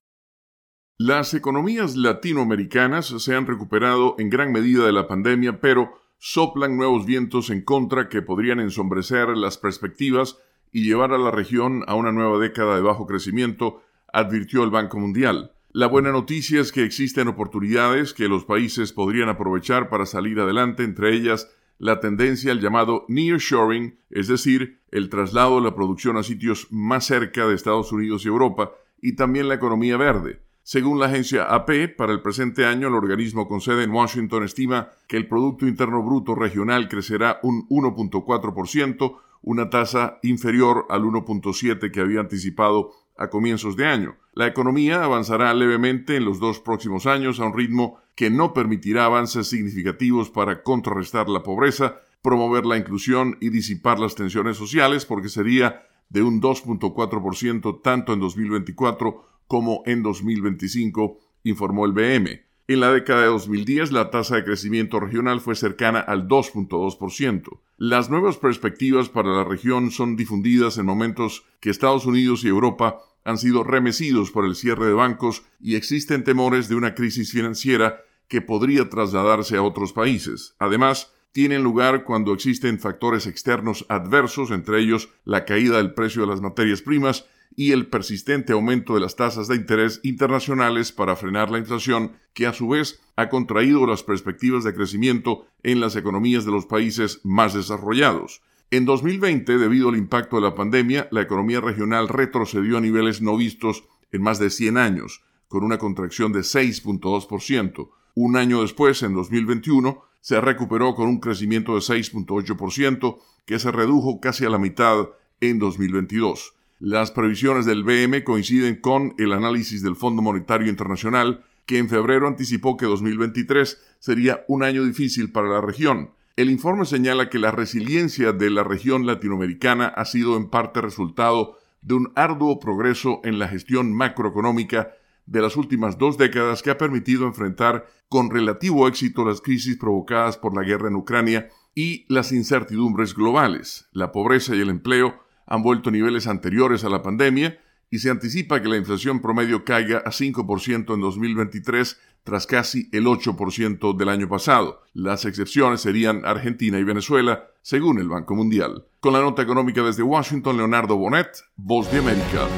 Las 0.99 1.35
economías 1.35 1.97
latinoamericanas 1.97 3.07
se 3.07 3.35
han 3.35 3.47
recuperado 3.47 4.15
en 4.19 4.31
gran 4.31 4.53
medida 4.53 4.85
de 4.87 4.93
la 4.93 5.09
pandemia, 5.09 5.61
pero 5.61 5.99
soplan 6.19 6.77
nuevos 6.77 7.07
vientos 7.07 7.51
en 7.51 7.65
contra 7.65 8.09
que 8.09 8.23
podrían 8.23 8.61
ensombrecer 8.61 9.31
las 9.31 9.59
perspectivas 9.59 10.39
y 10.75 10.83
llevar 10.83 11.13
a 11.13 11.19
la 11.19 11.31
región 11.31 11.85
a 11.87 11.95
una 11.95 12.11
nueva 12.11 12.37
década 12.41 12.75
de 12.75 12.83
bajo 12.83 13.07
crecimiento, 13.07 13.81
advirtió 14.13 14.65
el 14.65 14.71
Banco 14.71 14.99
Mundial. 14.99 15.53
La 15.71 15.87
buena 15.87 16.11
noticia 16.11 16.61
es 16.61 16.73
que 16.73 16.83
existen 16.83 17.29
oportunidades 17.29 18.13
que 18.13 18.27
los 18.27 18.45
países 18.45 18.93
podrían 18.93 19.29
aprovechar 19.29 19.89
para 19.89 20.05
salir 20.05 20.41
adelante, 20.41 20.83
entre 20.83 21.15
ellas 21.15 21.49
la 21.79 22.01
tendencia 22.01 22.51
al 22.51 22.61
llamado 22.61 23.05
nearshoring, 23.07 24.01
es 24.11 24.27
decir, 24.27 24.81
el 24.91 25.11
traslado 25.11 25.57
de 25.57 25.63
la 25.63 25.77
producción 25.77 26.17
a 26.17 26.25
sitios 26.25 26.67
más 26.73 27.07
cerca 27.07 27.47
de 27.47 27.55
Estados 27.55 27.93
Unidos 27.93 28.25
y 28.25 28.29
Europa, 28.29 28.73
y 29.01 29.15
también 29.15 29.47
la 29.47 29.55
economía 29.55 29.97
verde. 29.97 30.41
Según 30.65 30.99
la 30.99 31.07
agencia 31.07 31.45
AP, 31.45 31.95
para 31.97 32.13
el 32.13 32.21
presente 32.21 32.67
año 32.67 32.89
el 32.89 32.95
organismo 32.95 33.47
con 33.47 33.61
sede 33.61 33.85
en 33.85 33.93
Washington 33.93 34.43
estima 34.43 34.89
que 35.07 35.19
el 35.19 35.29
Producto 35.29 35.69
Interno 35.69 36.03
Bruto 36.03 36.35
regional 36.35 36.89
crecerá 36.89 37.39
un 37.45 37.69
1.4%, 37.69 39.19
una 39.45 39.69
tasa 39.69 40.19
inferior 40.23 40.87
al 40.89 41.03
1.7 41.03 41.91
que 41.91 42.01
había 42.01 42.21
anticipado 42.21 42.93
a 43.17 43.29
comienzos 43.29 43.77
de 43.77 43.87
año. 43.87 44.17
La 44.33 44.47
economía 44.47 45.05
avanzará 45.05 45.53
levemente 45.55 46.17
en 46.17 46.25
los 46.25 46.41
dos 46.41 46.61
próximos 46.61 47.07
años 47.07 47.39
a 47.39 47.47
un 47.47 47.57
ritmo 47.57 47.99
que 48.17 48.31
no 48.31 48.55
permitirá 48.55 49.05
avances 49.05 49.47
significativos 49.47 50.31
para 50.31 50.63
contrarrestar 50.63 51.29
la 51.29 51.43
pobreza, 51.43 51.97
promover 52.23 52.65
la 52.65 52.79
inclusión 52.79 53.37
y 53.41 53.51
disipar 53.51 54.01
las 54.01 54.15
tensiones 54.15 54.57
sociales, 54.57 55.05
porque 55.05 55.29
sería 55.29 55.83
de 56.09 56.23
un 56.23 56.41
2.4% 56.41 57.83
tanto 57.83 58.15
en 58.15 58.21
2024 58.21 59.27
como 59.47 59.83
en 59.85 60.03
2025, 60.03 61.19
informó 61.45 61.85
el 61.85 61.93
BM. 61.93 62.54
En 62.67 62.81
la 62.81 62.91
década 62.91 63.21
de 63.21 63.27
2010 63.27 63.93
la 63.93 64.11
tasa 64.11 64.37
de 64.37 64.45
crecimiento 64.45 64.99
regional 64.99 65.43
fue 65.43 65.55
cercana 65.55 66.01
al 66.01 66.29
2.2%. 66.29 67.59
Las 67.77 68.09
nuevas 68.09 68.39
perspectivas 68.39 69.11
para 69.11 69.37
la 69.37 69.45
región 69.45 69.91
son 69.91 70.17
difundidas 70.17 70.79
en 70.79 70.87
momentos 70.87 71.45
que 71.61 71.69
Estados 71.69 72.07
Unidos 72.07 72.43
y 72.43 72.49
Europa 72.49 73.01
han 73.23 73.37
sido 73.37 73.65
remecidos 73.65 74.31
por 74.31 74.47
el 74.47 74.55
cierre 74.55 74.87
de 74.87 74.95
bancos 74.95 75.43
y 75.61 75.75
existen 75.75 76.25
temores 76.25 76.71
de 76.71 76.77
una 76.77 76.95
crisis 76.95 77.33
financiera 77.33 78.01
que 78.29 78.41
podría 78.41 78.89
trasladarse 78.89 79.59
a 79.59 79.63
otros 79.63 79.93
países. 79.93 80.55
Además, 80.59 81.13
tienen 81.33 81.63
lugar 81.63 82.05
cuando 82.05 82.33
existen 82.33 82.79
factores 82.79 83.27
externos 83.27 83.85
adversos, 83.91 84.51
entre 84.51 84.81
ellos 84.81 85.11
la 85.27 85.45
caída 85.45 85.77
del 85.77 85.93
precio 85.93 86.23
de 86.23 86.29
las 86.29 86.41
materias 86.41 86.81
primas 86.81 87.27
y 87.57 87.73
el 87.73 87.87
persistente 87.87 88.53
aumento 88.53 88.95
de 88.95 89.01
las 89.01 89.17
tasas 89.17 89.49
de 89.49 89.57
interés 89.57 90.01
internacionales 90.03 90.93
para 90.93 91.17
frenar 91.17 91.51
la 91.51 91.59
inflación, 91.59 92.13
que 92.33 92.47
a 92.47 92.53
su 92.53 92.69
vez 92.69 93.01
ha 93.17 93.29
contraído 93.29 93.87
las 93.87 94.03
perspectivas 94.03 94.65
de 94.65 94.75
crecimiento 94.75 95.47
en 95.63 95.81
las 95.81 95.97
economías 95.97 96.45
de 96.45 96.53
los 96.53 96.67
países 96.67 97.21
más 97.23 97.55
desarrollados. 97.55 98.43
En 98.71 98.87
2020, 98.87 99.59
debido 99.59 99.89
al 99.89 99.97
impacto 99.97 100.37
de 100.37 100.43
la 100.43 100.55
pandemia, 100.55 101.09
la 101.13 101.23
economía 101.23 101.61
regional 101.61 102.09
retrocedió 102.09 102.79
a 102.79 102.81
niveles 102.81 103.23
no 103.23 103.37
vistos 103.37 103.85
en 104.11 104.23
más 104.23 104.39
de 104.39 104.51
100 104.51 104.79
años, 104.79 105.23
con 105.49 105.63
una 105.63 105.79
contracción 105.79 106.33
de 106.33 106.41
6.2%. 106.41 107.91
Un 108.17 108.37
año 108.37 108.63
después, 108.63 109.03
en 109.03 109.15
2021, 109.15 110.03
se 110.21 110.41
recuperó 110.41 110.95
con 110.95 111.09
un 111.09 111.21
crecimiento 111.21 111.75
de 111.75 111.81
6.8%, 111.81 113.19
que 113.45 113.59
se 113.59 113.71
redujo 113.71 114.21
casi 114.21 114.45
a 114.45 114.51
la 114.51 114.59
mitad 114.59 115.09
en 115.41 115.59
2022. 115.59 116.54
Las 116.81 117.13
previsiones 117.13 117.67
del 117.67 117.85
BM 117.85 118.25
coinciden 118.25 118.81
con 118.81 119.15
el 119.19 119.33
análisis 119.33 119.83
del 119.83 119.95
Fondo 119.95 120.23
Monetario 120.23 120.69
Internacional, 120.69 121.45
que 121.67 121.79
en 121.79 121.89
febrero 121.89 122.27
anticipó 122.27 122.77
que 122.77 122.87
2023 122.87 123.81
sería 124.01 124.45
un 124.49 124.65
año 124.65 124.85
difícil 124.85 125.31
para 125.31 125.49
la 125.49 125.61
región. 125.61 126.11
El 126.37 126.51
informe 126.51 126.85
señala 126.85 127.31
que 127.31 127.39
la 127.39 127.53
resiliencia 127.53 128.33
de 128.33 128.51
la 128.51 128.65
región 128.65 129.07
latinoamericana 129.07 129.87
ha 129.87 130.05
sido 130.05 130.37
en 130.37 130.51
parte 130.51 130.81
resultado 130.81 131.59
de 131.81 131.95
un 131.95 132.13
arduo 132.17 132.59
progreso 132.59 133.21
en 133.23 133.39
la 133.39 133.47
gestión 133.47 133.95
macroeconómica 133.95 134.91
de 135.27 135.41
las 135.41 135.57
últimas 135.57 135.97
dos 135.97 136.19
décadas 136.19 136.63
que 136.63 136.71
ha 136.71 136.79
permitido 136.79 137.25
enfrentar 137.25 137.87
con 138.09 138.31
relativo 138.31 138.89
éxito 138.89 139.25
las 139.25 139.41
crisis 139.41 139.79
provocadas 139.79 140.37
por 140.37 140.57
la 140.57 140.65
guerra 140.67 140.89
en 140.89 140.97
Ucrania 140.97 141.49
y 141.75 142.05
las 142.13 142.33
incertidumbres 142.33 143.15
globales. 143.15 143.89
La 143.93 144.11
pobreza 144.11 144.57
y 144.57 144.61
el 144.61 144.71
empleo 144.71 145.24
han 145.47 145.63
vuelto 145.63 145.91
niveles 145.91 146.27
anteriores 146.27 146.85
a 146.85 146.89
la 146.89 147.03
pandemia 147.03 147.59
y 147.91 147.99
se 147.99 148.11
anticipa 148.11 148.61
que 148.61 148.69
la 148.69 148.77
inflación 148.77 149.21
promedio 149.21 149.65
caiga 149.65 149.99
a 149.99 150.11
5% 150.11 150.95
en 150.95 151.01
2023 151.01 152.01
tras 152.25 152.47
casi 152.47 152.89
el 152.93 153.05
8% 153.05 153.97
del 153.97 154.09
año 154.09 154.29
pasado. 154.29 154.83
Las 154.95 155.25
excepciones 155.27 155.83
serían 155.83 156.25
Argentina 156.25 156.79
y 156.79 156.85
Venezuela, 156.85 157.45
según 157.63 158.01
el 158.01 158.09
Banco 158.09 158.35
Mundial. 158.35 158.87
Con 159.01 159.13
la 159.13 159.21
nota 159.21 159.43
económica 159.43 159.83
desde 159.83 160.03
Washington, 160.03 160.57
Leonardo 160.57 160.97
Bonet, 160.97 161.29
Voz 161.57 161.91
de 161.93 161.99
América. 161.99 162.49